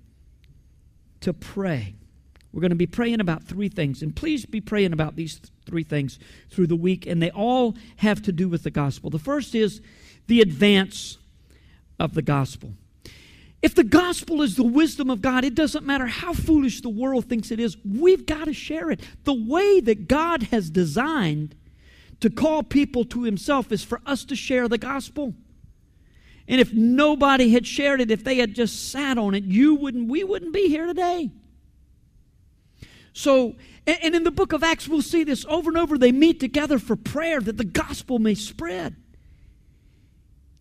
to 1.23 1.33
pray, 1.33 1.95
we're 2.53 2.61
going 2.61 2.71
to 2.71 2.77
be 2.77 2.87
praying 2.87 3.21
about 3.21 3.43
three 3.43 3.69
things. 3.69 4.03
And 4.03 4.15
please 4.15 4.45
be 4.45 4.61
praying 4.61 4.93
about 4.93 5.17
these 5.17 5.37
th- 5.37 5.51
three 5.67 5.85
things 5.85 6.19
through 6.51 6.67
the 6.67 6.77
week. 6.77 7.07
And 7.07 7.23
they 7.23 7.31
all 7.31 7.75
have 7.97 8.21
to 8.23 8.33
do 8.33 8.49
with 8.49 8.63
the 8.63 8.71
gospel. 8.71 9.09
The 9.09 9.19
first 9.19 9.55
is 9.55 9.81
the 10.27 10.41
advance 10.41 11.19
of 11.99 12.15
the 12.15 12.23
gospel. 12.23 12.75
If 13.63 13.75
the 13.77 13.85
gospel 13.85 14.43
is 14.43 14.57
the 14.57 14.65
wisdom 14.65 15.09
of 15.09 15.23
God, 15.23 15.45
it 15.45 15.55
doesn't 15.55 15.87
matter 15.87 16.07
how 16.07 16.33
foolish 16.33 16.81
the 16.81 16.89
world 16.89 17.27
thinks 17.27 17.51
it 17.51 17.61
is, 17.61 17.77
we've 17.85 18.27
got 18.27 18.47
to 18.47 18.53
share 18.53 18.91
it. 18.91 19.01
The 19.25 19.33
way 19.33 19.81
that 19.81 20.09
God 20.09 20.45
has 20.45 20.69
designed 20.69 21.55
to 22.21 22.29
call 22.29 22.65
people 22.65 23.05
to 23.05 23.23
himself 23.23 23.71
is 23.71 23.85
for 23.85 24.01
us 24.05 24.25
to 24.25 24.37
share 24.37 24.69
the 24.69 24.79
gospel. 24.79 25.35
And 26.49 26.61
if 26.61 26.73
nobody 26.73 27.51
had 27.51 27.67
shared 27.67 28.01
it, 28.01 28.11
if 28.11 28.25
they 28.25 28.37
had 28.37 28.55
just 28.55 28.91
sat 28.91 29.19
on 29.19 29.35
it, 29.35 29.45
you 29.45 29.75
wouldn't 29.75 30.09
we 30.09 30.25
wouldn't 30.25 30.53
be 30.53 30.69
here 30.69 30.87
today. 30.87 31.31
So, 33.13 33.57
and 33.87 34.15
in 34.15 34.25
the 34.25 34.31
book 34.31 34.53
of 34.53 34.63
Acts, 34.63 34.89
we'll 34.89 35.03
see 35.03 35.25
this 35.25 35.45
over 35.47 35.71
and 35.71 35.79
over. 35.79 35.99
They 35.99 36.13
meet 36.13 36.41
together 36.41 36.79
for 36.79 36.97
prayer 36.97 37.41
that 37.41 37.59
the 37.59 37.65
gospel 37.65 38.19
may 38.19 38.35
spread. 38.35 38.97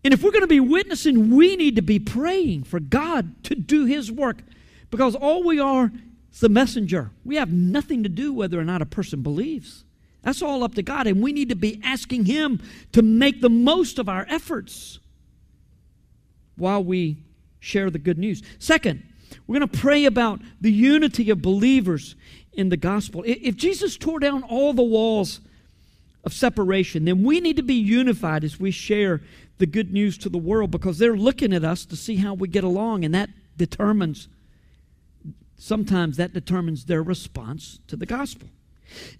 And 0.04 0.12
if 0.12 0.22
we're 0.22 0.32
going 0.32 0.42
to 0.42 0.48
be 0.48 0.60
witnessing, 0.60 1.34
we 1.34 1.56
need 1.56 1.76
to 1.76 1.82
be 1.82 1.98
praying 1.98 2.64
for 2.64 2.80
God 2.80 3.44
to 3.44 3.54
do 3.54 3.84
His 3.84 4.10
work 4.10 4.38
because 4.90 5.14
all 5.14 5.44
we 5.44 5.60
are 5.60 5.92
is 6.32 6.40
the 6.40 6.48
messenger. 6.48 7.10
We 7.24 7.36
have 7.36 7.52
nothing 7.52 8.02
to 8.02 8.08
do 8.08 8.32
whether 8.32 8.58
or 8.58 8.64
not 8.64 8.82
a 8.82 8.86
person 8.86 9.22
believes. 9.22 9.84
That's 10.22 10.42
all 10.42 10.62
up 10.62 10.74
to 10.76 10.82
God, 10.82 11.06
and 11.06 11.22
we 11.22 11.32
need 11.32 11.48
to 11.48 11.56
be 11.56 11.80
asking 11.82 12.26
Him 12.26 12.60
to 12.92 13.02
make 13.02 13.40
the 13.40 13.48
most 13.48 13.98
of 13.98 14.08
our 14.08 14.26
efforts 14.28 14.98
while 16.56 16.82
we 16.82 17.18
share 17.60 17.90
the 17.90 17.98
good 17.98 18.18
news. 18.18 18.42
Second, 18.58 19.02
we're 19.46 19.58
going 19.58 19.68
to 19.68 19.78
pray 19.78 20.04
about 20.04 20.40
the 20.60 20.72
unity 20.72 21.30
of 21.30 21.40
believers 21.40 22.16
in 22.52 22.68
the 22.68 22.76
gospel. 22.76 23.22
If 23.26 23.56
Jesus 23.56 23.96
tore 23.96 24.18
down 24.18 24.42
all 24.42 24.72
the 24.72 24.82
walls 24.82 25.40
of 26.24 26.32
separation, 26.32 27.04
then 27.04 27.22
we 27.22 27.40
need 27.40 27.56
to 27.56 27.62
be 27.62 27.74
unified 27.74 28.44
as 28.44 28.60
we 28.60 28.70
share 28.70 29.22
the 29.58 29.66
good 29.66 29.92
news 29.92 30.18
to 30.18 30.28
the 30.28 30.38
world 30.38 30.70
because 30.70 30.98
they're 30.98 31.16
looking 31.16 31.52
at 31.52 31.64
us 31.64 31.84
to 31.86 31.96
see 31.96 32.16
how 32.16 32.34
we 32.34 32.48
get 32.48 32.64
along, 32.64 33.04
and 33.04 33.14
that 33.14 33.30
determines 33.56 34.28
sometimes 35.56 36.16
that 36.16 36.32
determines 36.32 36.86
their 36.86 37.02
response 37.02 37.78
to 37.86 37.94
the 37.94 38.06
gospel. 38.06 38.48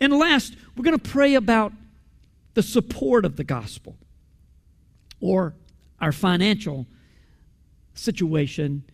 And 0.00 0.12
last, 0.12 0.56
we're 0.76 0.84
going 0.84 0.98
to 0.98 1.10
pray 1.10 1.34
about 1.34 1.72
the 2.54 2.62
support 2.62 3.24
of 3.24 3.36
the 3.36 3.44
gospel 3.44 3.96
or 5.20 5.54
our 6.00 6.12
financial 6.12 6.86
situation 7.94 8.84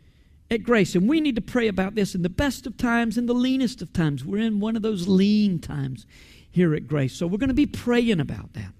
at 0.50 0.62
Grace. 0.62 0.94
And 0.94 1.08
we 1.08 1.20
need 1.20 1.36
to 1.36 1.42
pray 1.42 1.68
about 1.68 1.94
this 1.94 2.14
in 2.14 2.22
the 2.22 2.28
best 2.28 2.66
of 2.66 2.76
times 2.76 3.18
and 3.18 3.28
the 3.28 3.34
leanest 3.34 3.82
of 3.82 3.92
times. 3.92 4.24
We're 4.24 4.42
in 4.42 4.60
one 4.60 4.76
of 4.76 4.82
those 4.82 5.08
lean 5.08 5.58
times 5.58 6.06
here 6.50 6.74
at 6.74 6.86
Grace. 6.86 7.14
So 7.14 7.26
we're 7.26 7.38
going 7.38 7.48
to 7.48 7.54
be 7.54 7.66
praying 7.66 8.20
about 8.20 8.54
that. 8.54 8.72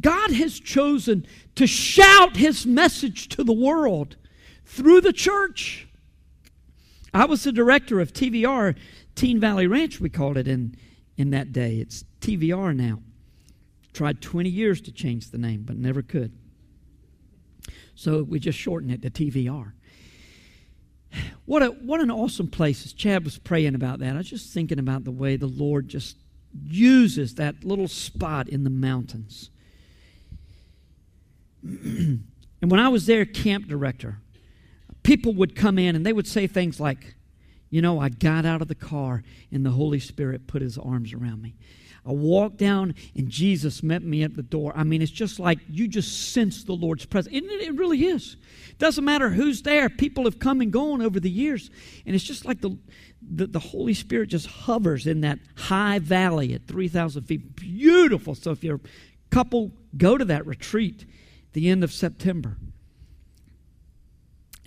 God 0.00 0.32
has 0.32 0.60
chosen 0.60 1.26
to 1.54 1.66
shout 1.66 2.36
his 2.36 2.66
message 2.66 3.28
to 3.30 3.44
the 3.44 3.52
world 3.52 4.16
through 4.64 5.00
the 5.00 5.12
church. 5.12 5.88
I 7.14 7.24
was 7.24 7.44
the 7.44 7.52
director 7.52 8.00
of 8.00 8.12
TVR, 8.12 8.76
Teen 9.14 9.40
Valley 9.40 9.66
Ranch, 9.66 10.00
we 10.00 10.10
called 10.10 10.36
it 10.36 10.46
in, 10.46 10.76
in 11.16 11.30
that 11.30 11.52
day. 11.52 11.76
It's 11.76 12.04
TVR 12.20 12.76
now. 12.76 13.00
Tried 13.94 14.20
20 14.20 14.50
years 14.50 14.82
to 14.82 14.92
change 14.92 15.30
the 15.30 15.38
name, 15.38 15.62
but 15.62 15.76
never 15.76 16.02
could. 16.02 16.32
So 17.96 18.22
we 18.22 18.38
just 18.38 18.58
shortened 18.58 18.92
it 18.92 19.02
to 19.02 19.10
TVR. 19.10 19.72
What, 21.46 21.62
a, 21.62 21.68
what 21.68 22.00
an 22.00 22.10
awesome 22.10 22.48
place. 22.48 22.84
As 22.84 22.92
Chad 22.92 23.24
was 23.24 23.38
praying 23.38 23.74
about 23.74 24.00
that, 24.00 24.14
I 24.14 24.18
was 24.18 24.28
just 24.28 24.52
thinking 24.52 24.78
about 24.78 25.04
the 25.04 25.10
way 25.10 25.36
the 25.36 25.46
Lord 25.46 25.88
just 25.88 26.16
uses 26.62 27.36
that 27.36 27.64
little 27.64 27.88
spot 27.88 28.48
in 28.48 28.64
the 28.64 28.70
mountains. 28.70 29.50
and 31.62 32.24
when 32.60 32.80
I 32.80 32.88
was 32.88 33.06
there, 33.06 33.24
camp 33.24 33.66
director, 33.66 34.18
people 35.02 35.32
would 35.34 35.56
come 35.56 35.78
in 35.78 35.96
and 35.96 36.04
they 36.04 36.12
would 36.12 36.26
say 36.26 36.46
things 36.46 36.78
like, 36.78 37.14
You 37.70 37.80
know, 37.80 37.98
I 37.98 38.10
got 38.10 38.44
out 38.44 38.60
of 38.60 38.68
the 38.68 38.74
car 38.74 39.22
and 39.50 39.64
the 39.64 39.70
Holy 39.70 40.00
Spirit 40.00 40.46
put 40.46 40.60
his 40.60 40.76
arms 40.76 41.14
around 41.14 41.40
me. 41.40 41.54
I 42.06 42.12
walked 42.12 42.58
down 42.58 42.94
and 43.16 43.28
Jesus 43.28 43.82
met 43.82 44.02
me 44.02 44.22
at 44.22 44.34
the 44.34 44.42
door. 44.42 44.72
I 44.76 44.84
mean, 44.84 45.02
it's 45.02 45.10
just 45.10 45.40
like 45.40 45.58
you 45.68 45.88
just 45.88 46.32
sense 46.32 46.62
the 46.62 46.72
Lord's 46.72 47.04
presence. 47.04 47.34
It, 47.34 47.44
it 47.44 47.74
really 47.74 48.04
is. 48.04 48.36
Doesn't 48.78 49.04
matter 49.04 49.30
who's 49.30 49.62
there. 49.62 49.88
People 49.88 50.24
have 50.24 50.38
come 50.38 50.60
and 50.60 50.72
gone 50.72 51.02
over 51.02 51.18
the 51.18 51.30
years. 51.30 51.70
And 52.04 52.14
it's 52.14 52.24
just 52.24 52.44
like 52.44 52.60
the, 52.60 52.78
the, 53.20 53.46
the 53.48 53.58
Holy 53.58 53.94
Spirit 53.94 54.28
just 54.28 54.46
hovers 54.46 55.06
in 55.06 55.22
that 55.22 55.40
high 55.56 55.98
valley 55.98 56.54
at 56.54 56.66
3,000 56.68 57.22
feet. 57.22 57.56
Beautiful. 57.56 58.34
So 58.34 58.52
if 58.52 58.62
you're 58.62 58.76
a 58.76 58.80
couple, 59.30 59.72
go 59.96 60.16
to 60.16 60.24
that 60.26 60.46
retreat 60.46 61.04
the 61.54 61.70
end 61.70 61.82
of 61.82 61.92
September. 61.92 62.56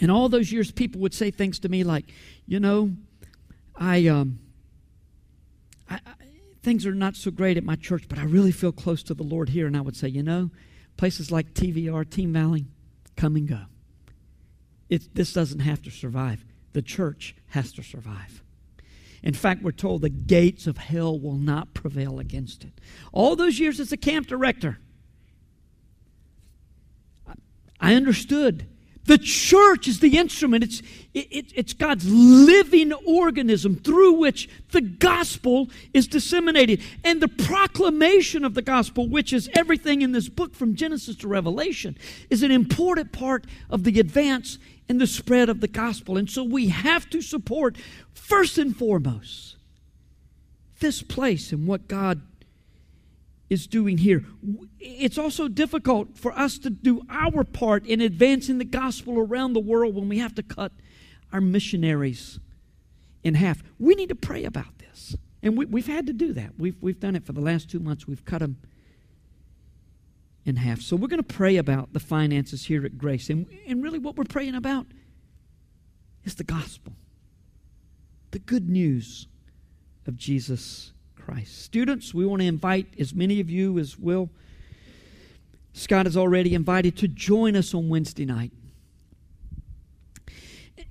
And 0.01 0.11
all 0.11 0.27
those 0.27 0.51
years, 0.51 0.71
people 0.71 1.01
would 1.01 1.13
say 1.13 1.29
things 1.31 1.59
to 1.59 1.69
me 1.69 1.83
like, 1.83 2.11
you 2.47 2.59
know, 2.59 2.91
I, 3.75 4.07
um, 4.07 4.39
I, 5.89 5.99
things 6.69 6.85
are 6.85 6.93
not 6.93 7.15
so 7.15 7.31
great 7.31 7.57
at 7.57 7.63
my 7.63 7.75
church, 7.75 8.05
but 8.07 8.19
I 8.19 8.23
really 8.25 8.51
feel 8.51 8.71
close 8.71 9.01
to 9.01 9.15
the 9.15 9.23
Lord 9.23 9.49
here. 9.49 9.65
And 9.65 9.75
I 9.75 9.81
would 9.81 9.95
say, 9.95 10.07
you 10.07 10.21
know, 10.21 10.51
places 10.97 11.31
like 11.31 11.55
TVR, 11.55 12.07
Teen 12.07 12.31
Valley, 12.31 12.67
come 13.17 13.35
and 13.35 13.47
go. 13.47 13.61
It, 14.87 15.15
this 15.15 15.33
doesn't 15.33 15.61
have 15.61 15.81
to 15.81 15.89
survive. 15.89 16.45
The 16.73 16.83
church 16.83 17.35
has 17.47 17.71
to 17.73 17.81
survive. 17.81 18.43
In 19.23 19.33
fact, 19.33 19.63
we're 19.63 19.71
told 19.71 20.03
the 20.03 20.09
gates 20.09 20.67
of 20.67 20.77
hell 20.77 21.19
will 21.19 21.39
not 21.39 21.73
prevail 21.73 22.19
against 22.19 22.63
it. 22.63 22.79
All 23.11 23.35
those 23.35 23.59
years 23.59 23.79
as 23.79 23.91
a 23.91 23.97
camp 23.97 24.27
director, 24.27 24.77
I 27.79 27.95
understood 27.95 28.67
the 29.09 29.17
church 29.17 29.87
is 29.87 30.01
the 30.01 30.19
instrument. 30.19 30.63
It's, 30.63 30.83
it, 31.15 31.51
it's 31.55 31.73
God's 31.73 32.07
living 32.07 32.93
organism 32.93 33.75
through 33.75 34.13
which 34.13 34.47
the 34.71 34.81
gospel 34.81 35.67
is 35.95 36.05
disseminated. 36.05 36.83
And 37.03 37.19
the 37.19 37.27
proclamation 37.27 38.45
of 38.45 38.53
the 38.53 38.61
gospel, 38.61 39.09
which 39.09 39.33
is 39.33 39.49
everything 39.55 40.03
in 40.03 40.11
this 40.11 40.29
book 40.29 40.53
from 40.53 40.75
Genesis 40.75 41.15
to 41.17 41.27
Revelation, 41.27 41.97
is 42.29 42.43
an 42.43 42.51
important 42.51 43.11
part 43.11 43.45
of 43.71 43.83
the 43.83 43.99
advance 43.99 44.59
and 44.87 45.01
the 45.01 45.07
spread 45.07 45.49
of 45.49 45.59
the 45.59 45.67
gospel. 45.67 46.15
And 46.15 46.29
so 46.29 46.43
we 46.43 46.67
have 46.67 47.09
to 47.09 47.19
support, 47.19 47.77
first 48.13 48.59
and 48.59 48.77
foremost, 48.77 49.55
this 50.81 51.01
place 51.01 51.51
and 51.51 51.65
what 51.65 51.87
God 51.87 52.21
is 53.49 53.65
doing 53.65 53.97
here. 53.97 54.25
It's 54.79 55.17
also 55.17 55.47
difficult 55.47 56.17
for 56.17 56.31
us 56.33 56.57
to 56.59 56.69
do 56.69 57.01
our 57.09 57.43
part 57.43 57.85
in 57.85 57.99
advancing 57.99 58.59
the 58.59 58.65
gospel 58.65 59.17
around 59.17 59.53
the 59.53 59.59
world 59.59 59.95
when 59.95 60.07
we 60.07 60.19
have 60.19 60.35
to 60.35 60.43
cut 60.43 60.71
our 61.33 61.41
missionaries 61.41 62.39
in 63.23 63.35
half. 63.35 63.63
We 63.79 63.95
need 63.95 64.09
to 64.09 64.15
pray 64.15 64.45
about 64.45 64.77
this. 64.77 65.15
And 65.41 65.57
we, 65.57 65.81
have 65.81 65.87
had 65.87 66.07
to 66.07 66.13
do 66.13 66.33
that. 66.33 66.51
We've, 66.57 66.75
we've 66.81 66.99
done 66.99 67.15
it 67.15 67.25
for 67.25 67.31
the 67.33 67.41
last 67.41 67.69
two 67.69 67.79
months. 67.79 68.07
We've 68.07 68.25
cut 68.25 68.39
them 68.39 68.57
in 70.45 70.57
half. 70.57 70.81
So 70.81 70.95
we're 70.95 71.07
going 71.07 71.23
to 71.23 71.35
pray 71.35 71.57
about 71.57 71.93
the 71.93 71.99
finances 71.99 72.65
here 72.65 72.85
at 72.85 72.97
Grace. 72.97 73.29
And, 73.29 73.47
and 73.67 73.81
really, 73.81 73.99
what 73.99 74.15
we're 74.15 74.25
praying 74.25 74.55
about 74.55 74.87
is 76.25 76.35
the 76.35 76.43
gospel, 76.43 76.93
the 78.31 78.39
good 78.39 78.69
news 78.69 79.27
of 80.05 80.17
Jesus 80.17 80.91
Christ. 81.19 81.61
Students, 81.61 82.13
we 82.13 82.25
want 82.25 82.41
to 82.41 82.47
invite 82.47 82.87
as 82.99 83.13
many 83.13 83.39
of 83.39 83.49
you 83.49 83.77
as 83.77 83.97
will. 83.97 84.29
Scott 85.73 86.05
has 86.05 86.17
already 86.17 86.55
invited 86.55 86.97
to 86.97 87.07
join 87.07 87.55
us 87.55 87.73
on 87.73 87.89
Wednesday 87.89 88.25
night. 88.25 88.51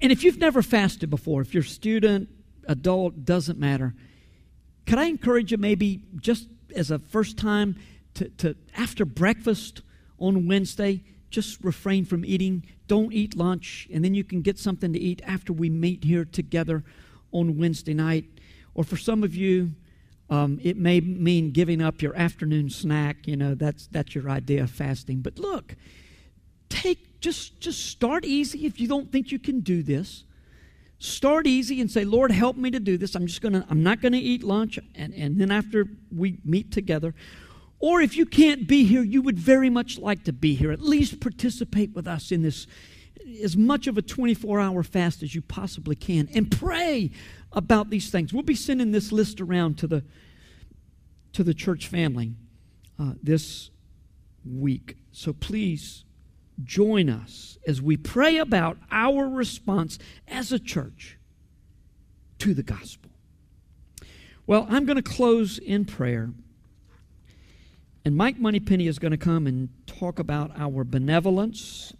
And 0.00 0.12
if 0.12 0.22
you've 0.22 0.38
never 0.38 0.62
fasted 0.62 1.10
before, 1.10 1.42
if 1.42 1.52
you're 1.52 1.62
a 1.62 1.66
student, 1.66 2.28
adult, 2.66 3.24
doesn't 3.24 3.58
matter, 3.58 3.94
could 4.86 4.98
I 4.98 5.06
encourage 5.06 5.50
you 5.50 5.58
maybe 5.58 6.02
just 6.16 6.48
as 6.74 6.90
a 6.90 6.98
first 6.98 7.36
time 7.36 7.76
to, 8.14 8.28
to 8.28 8.56
after 8.76 9.04
breakfast 9.04 9.82
on 10.18 10.46
Wednesday, 10.48 11.02
just 11.30 11.62
refrain 11.62 12.04
from 12.04 12.24
eating. 12.24 12.64
Don't 12.86 13.12
eat 13.12 13.36
lunch, 13.36 13.88
and 13.92 14.04
then 14.04 14.14
you 14.14 14.24
can 14.24 14.40
get 14.40 14.58
something 14.58 14.92
to 14.92 14.98
eat 14.98 15.20
after 15.26 15.52
we 15.52 15.68
meet 15.68 16.04
here 16.04 16.24
together 16.24 16.84
on 17.32 17.58
Wednesday 17.58 17.94
night. 17.94 18.24
Or 18.74 18.84
for 18.84 18.96
some 18.96 19.22
of 19.22 19.34
you, 19.34 19.72
um, 20.30 20.58
it 20.62 20.76
may 20.76 21.00
mean 21.00 21.52
giving 21.52 21.80
up 21.80 22.02
your 22.02 22.14
afternoon 22.16 22.70
snack. 22.70 23.26
You 23.26 23.36
know, 23.36 23.54
that's, 23.54 23.86
that's 23.86 24.14
your 24.14 24.28
idea 24.28 24.62
of 24.62 24.70
fasting. 24.70 25.20
But 25.20 25.38
look, 25.38 25.74
take 26.68 27.20
just, 27.20 27.60
just 27.60 27.86
start 27.86 28.24
easy 28.24 28.66
if 28.66 28.78
you 28.80 28.88
don't 28.88 29.10
think 29.10 29.32
you 29.32 29.38
can 29.38 29.60
do 29.60 29.82
this. 29.82 30.24
Start 31.00 31.46
easy 31.46 31.80
and 31.80 31.90
say, 31.90 32.04
Lord, 32.04 32.32
help 32.32 32.56
me 32.56 32.70
to 32.70 32.80
do 32.80 32.98
this. 32.98 33.14
I'm 33.14 33.26
just 33.26 33.40
gonna, 33.40 33.64
I'm 33.70 33.82
not 33.82 34.00
gonna 34.00 34.16
eat 34.16 34.42
lunch, 34.42 34.78
and, 34.96 35.14
and 35.14 35.40
then 35.40 35.50
after 35.50 35.86
we 36.14 36.38
meet 36.44 36.72
together. 36.72 37.14
Or 37.78 38.00
if 38.00 38.16
you 38.16 38.26
can't 38.26 38.66
be 38.66 38.84
here, 38.84 39.04
you 39.04 39.22
would 39.22 39.38
very 39.38 39.70
much 39.70 39.98
like 39.98 40.24
to 40.24 40.32
be 40.32 40.56
here. 40.56 40.72
At 40.72 40.82
least 40.82 41.20
participate 41.20 41.94
with 41.94 42.08
us 42.08 42.32
in 42.32 42.42
this 42.42 42.66
as 43.42 43.56
much 43.56 43.86
of 43.86 43.98
a 43.98 44.02
24 44.02 44.60
hour 44.60 44.82
fast 44.82 45.22
as 45.22 45.34
you 45.34 45.42
possibly 45.42 45.96
can 45.96 46.28
and 46.34 46.50
pray 46.50 47.10
about 47.52 47.90
these 47.90 48.10
things. 48.10 48.32
We'll 48.32 48.42
be 48.42 48.54
sending 48.54 48.92
this 48.92 49.12
list 49.12 49.40
around 49.40 49.78
to 49.78 49.86
the, 49.86 50.04
to 51.32 51.44
the 51.44 51.54
church 51.54 51.86
family 51.86 52.34
uh, 52.98 53.12
this 53.22 53.70
week. 54.44 54.96
So 55.12 55.32
please 55.32 56.04
join 56.62 57.08
us 57.08 57.58
as 57.66 57.80
we 57.80 57.96
pray 57.96 58.38
about 58.38 58.78
our 58.90 59.28
response 59.28 59.98
as 60.26 60.52
a 60.52 60.58
church 60.58 61.18
to 62.38 62.54
the 62.54 62.62
gospel. 62.62 63.10
Well, 64.46 64.66
I'm 64.70 64.86
going 64.86 64.96
to 64.96 65.02
close 65.02 65.58
in 65.58 65.84
prayer. 65.84 66.30
And 68.04 68.16
Mike 68.16 68.38
Moneypenny 68.38 68.86
is 68.86 68.98
going 68.98 69.10
to 69.10 69.18
come 69.18 69.46
and 69.46 69.68
talk 69.86 70.18
about 70.18 70.50
our 70.56 70.84
benevolence 70.84 71.92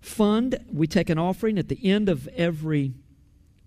fund. 0.00 0.58
We 0.72 0.86
take 0.86 1.10
an 1.10 1.18
offering 1.18 1.58
at 1.58 1.68
the 1.68 1.90
end 1.90 2.08
of 2.08 2.28
every 2.28 2.94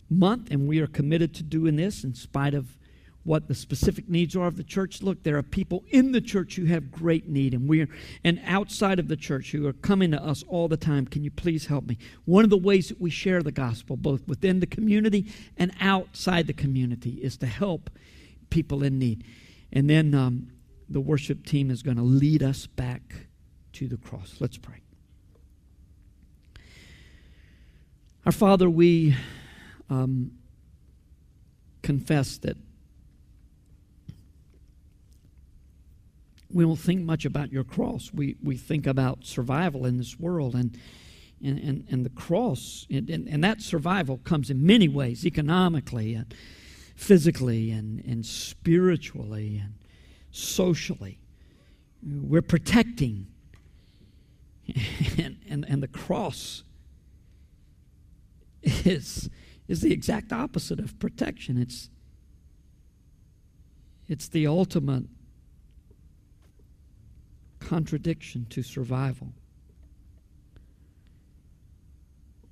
month, 0.10 0.52
and 0.52 0.68
we 0.68 0.80
are 0.80 0.88
committed 0.88 1.34
to 1.36 1.44
doing 1.44 1.76
this 1.76 2.04
in 2.04 2.14
spite 2.14 2.54
of 2.54 2.78
what 3.24 3.48
the 3.48 3.56
specific 3.56 4.10
needs 4.10 4.36
are 4.36 4.48
of 4.48 4.58
the 4.58 4.64
church. 4.64 5.02
Look, 5.02 5.24
there 5.24 5.38
are 5.38 5.44
people 5.44 5.84
in 5.90 6.12
the 6.12 6.22
church 6.22 6.56
who 6.56 6.66
have 6.66 6.92
great 6.92 7.28
need, 7.28 7.54
and 7.54 7.70
we're 7.70 7.88
and 8.24 8.42
outside 8.46 9.00
of 9.00 9.08
the 9.08 9.16
church 9.16 9.52
who 9.52 9.66
are 9.66 9.74
coming 9.74 10.12
to 10.12 10.22
us 10.22 10.44
all 10.48 10.68
the 10.68 10.78
time. 10.78 11.06
Can 11.06 11.24
you 11.24 11.32
please 11.32 11.68
help 11.68 11.86
me? 11.86 11.98
One 12.26 12.44
of 12.44 12.50
the 12.50 12.58
ways 12.58 12.90
that 12.90 13.00
we 13.00 13.10
share 13.10 13.42
the 13.42 13.52
gospel, 13.52 13.96
both 13.96 14.28
within 14.28 14.60
the 14.60 14.68
community 14.68 15.32
and 15.58 15.72
outside 15.80 16.48
the 16.48 16.54
community, 16.54 17.12
is 17.22 17.38
to 17.38 17.48
help 17.48 17.90
people 18.50 18.84
in 18.84 19.00
need. 19.00 19.24
And 19.72 19.90
then 19.90 20.14
um, 20.14 20.52
the 20.90 21.02
worship 21.02 21.46
team 21.46 21.72
is 21.72 21.82
going 21.82 21.98
to 21.98 22.04
lead 22.04 22.44
us 22.44 22.68
back 22.68 23.28
to 23.74 23.88
the 23.88 23.98
cross. 23.98 24.36
Let's 24.40 24.58
pray. 24.58 24.83
Our 28.26 28.32
Father, 28.32 28.70
we 28.70 29.18
um, 29.90 30.32
confess 31.82 32.38
that 32.38 32.56
we 36.50 36.64
don't 36.64 36.80
think 36.80 37.02
much 37.02 37.26
about 37.26 37.52
your 37.52 37.66
cross. 37.66 38.12
We, 38.14 38.38
we 38.42 38.56
think 38.56 38.88
about 38.88 39.26
survival 39.26 39.86
in 39.86 39.98
this 39.98 40.18
world. 40.18 40.56
And 40.56 40.78
And, 41.44 41.60
and, 41.60 41.86
and 41.90 42.06
the 42.06 42.10
cross, 42.12 42.88
and, 42.90 43.10
and, 43.10 43.28
and 43.28 43.44
that 43.44 43.62
survival 43.62 44.20
comes 44.24 44.50
in 44.50 44.66
many 44.66 44.88
ways 44.88 45.26
economically 45.26 46.14
and 46.14 46.34
physically 46.96 47.72
and, 47.72 48.02
and 48.06 48.26
spiritually 48.26 49.60
and 49.62 49.74
socially. 50.32 51.20
We're 52.02 52.42
protecting. 52.42 53.28
And, 55.18 55.36
and, 55.50 55.66
and 55.68 55.84
the 55.84 55.90
cross 55.90 56.64
is, 58.86 59.30
is 59.68 59.82
the 59.82 59.92
exact 59.92 60.32
opposite 60.32 60.80
of 60.80 60.98
protection. 61.00 61.58
It's, 61.58 61.90
it's 64.08 64.28
the 64.28 64.48
ultimate 64.48 65.06
contradiction 67.60 68.46
to 68.50 68.64
survival. 68.64 69.34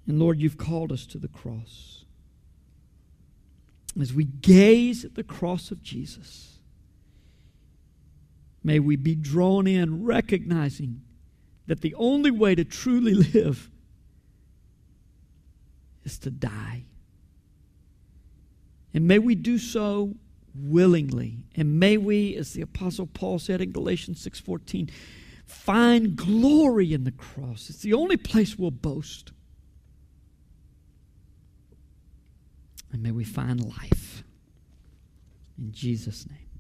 And 0.08 0.20
Lord, 0.20 0.40
you've 0.40 0.58
called 0.58 0.92
us 0.92 1.06
to 1.08 1.18
the 1.18 1.28
cross. 1.28 2.06
As 4.00 4.14
we 4.14 4.26
gaze 4.26 5.06
at 5.06 5.16
the 5.16 5.24
cross 5.24 5.72
of 5.72 5.82
Jesus, 5.82 6.60
may 8.64 8.80
we 8.80 8.96
be 8.96 9.16
drawn 9.16 9.68
in 9.68 10.04
recognizing 10.04 11.02
that 11.68 11.82
the 11.82 11.96
only 11.96 12.32
way 12.32 12.56
to 12.56 12.66
truly 12.66 13.14
live 13.34 13.71
is 16.04 16.18
to 16.20 16.32
die. 16.32 16.84
And 18.94 19.08
may 19.08 19.20
we 19.20 19.36
do 19.36 19.58
so 19.58 20.16
willingly. 20.54 21.46
And 21.56 21.80
may 21.80 21.98
we, 21.98 22.36
as 22.36 22.54
the 22.54 22.62
apostle 22.62 23.08
Paul 23.08 23.40
said 23.40 23.62
in 23.62 23.72
Galatians 23.72 24.20
6:14, 24.22 24.90
find 25.46 26.16
glory 26.16 26.94
in 26.94 27.04
the 27.04 27.12
cross. 27.12 27.70
It's 27.70 27.82
the 27.82 27.94
only 27.94 28.18
place 28.18 28.58
we'll 28.58 28.72
boast. 28.72 29.32
And 32.92 33.02
may 33.02 33.12
we 33.12 33.24
find 33.24 33.64
life. 33.64 34.24
In 35.58 35.72
Jesus' 35.72 36.28
name. 36.30 36.51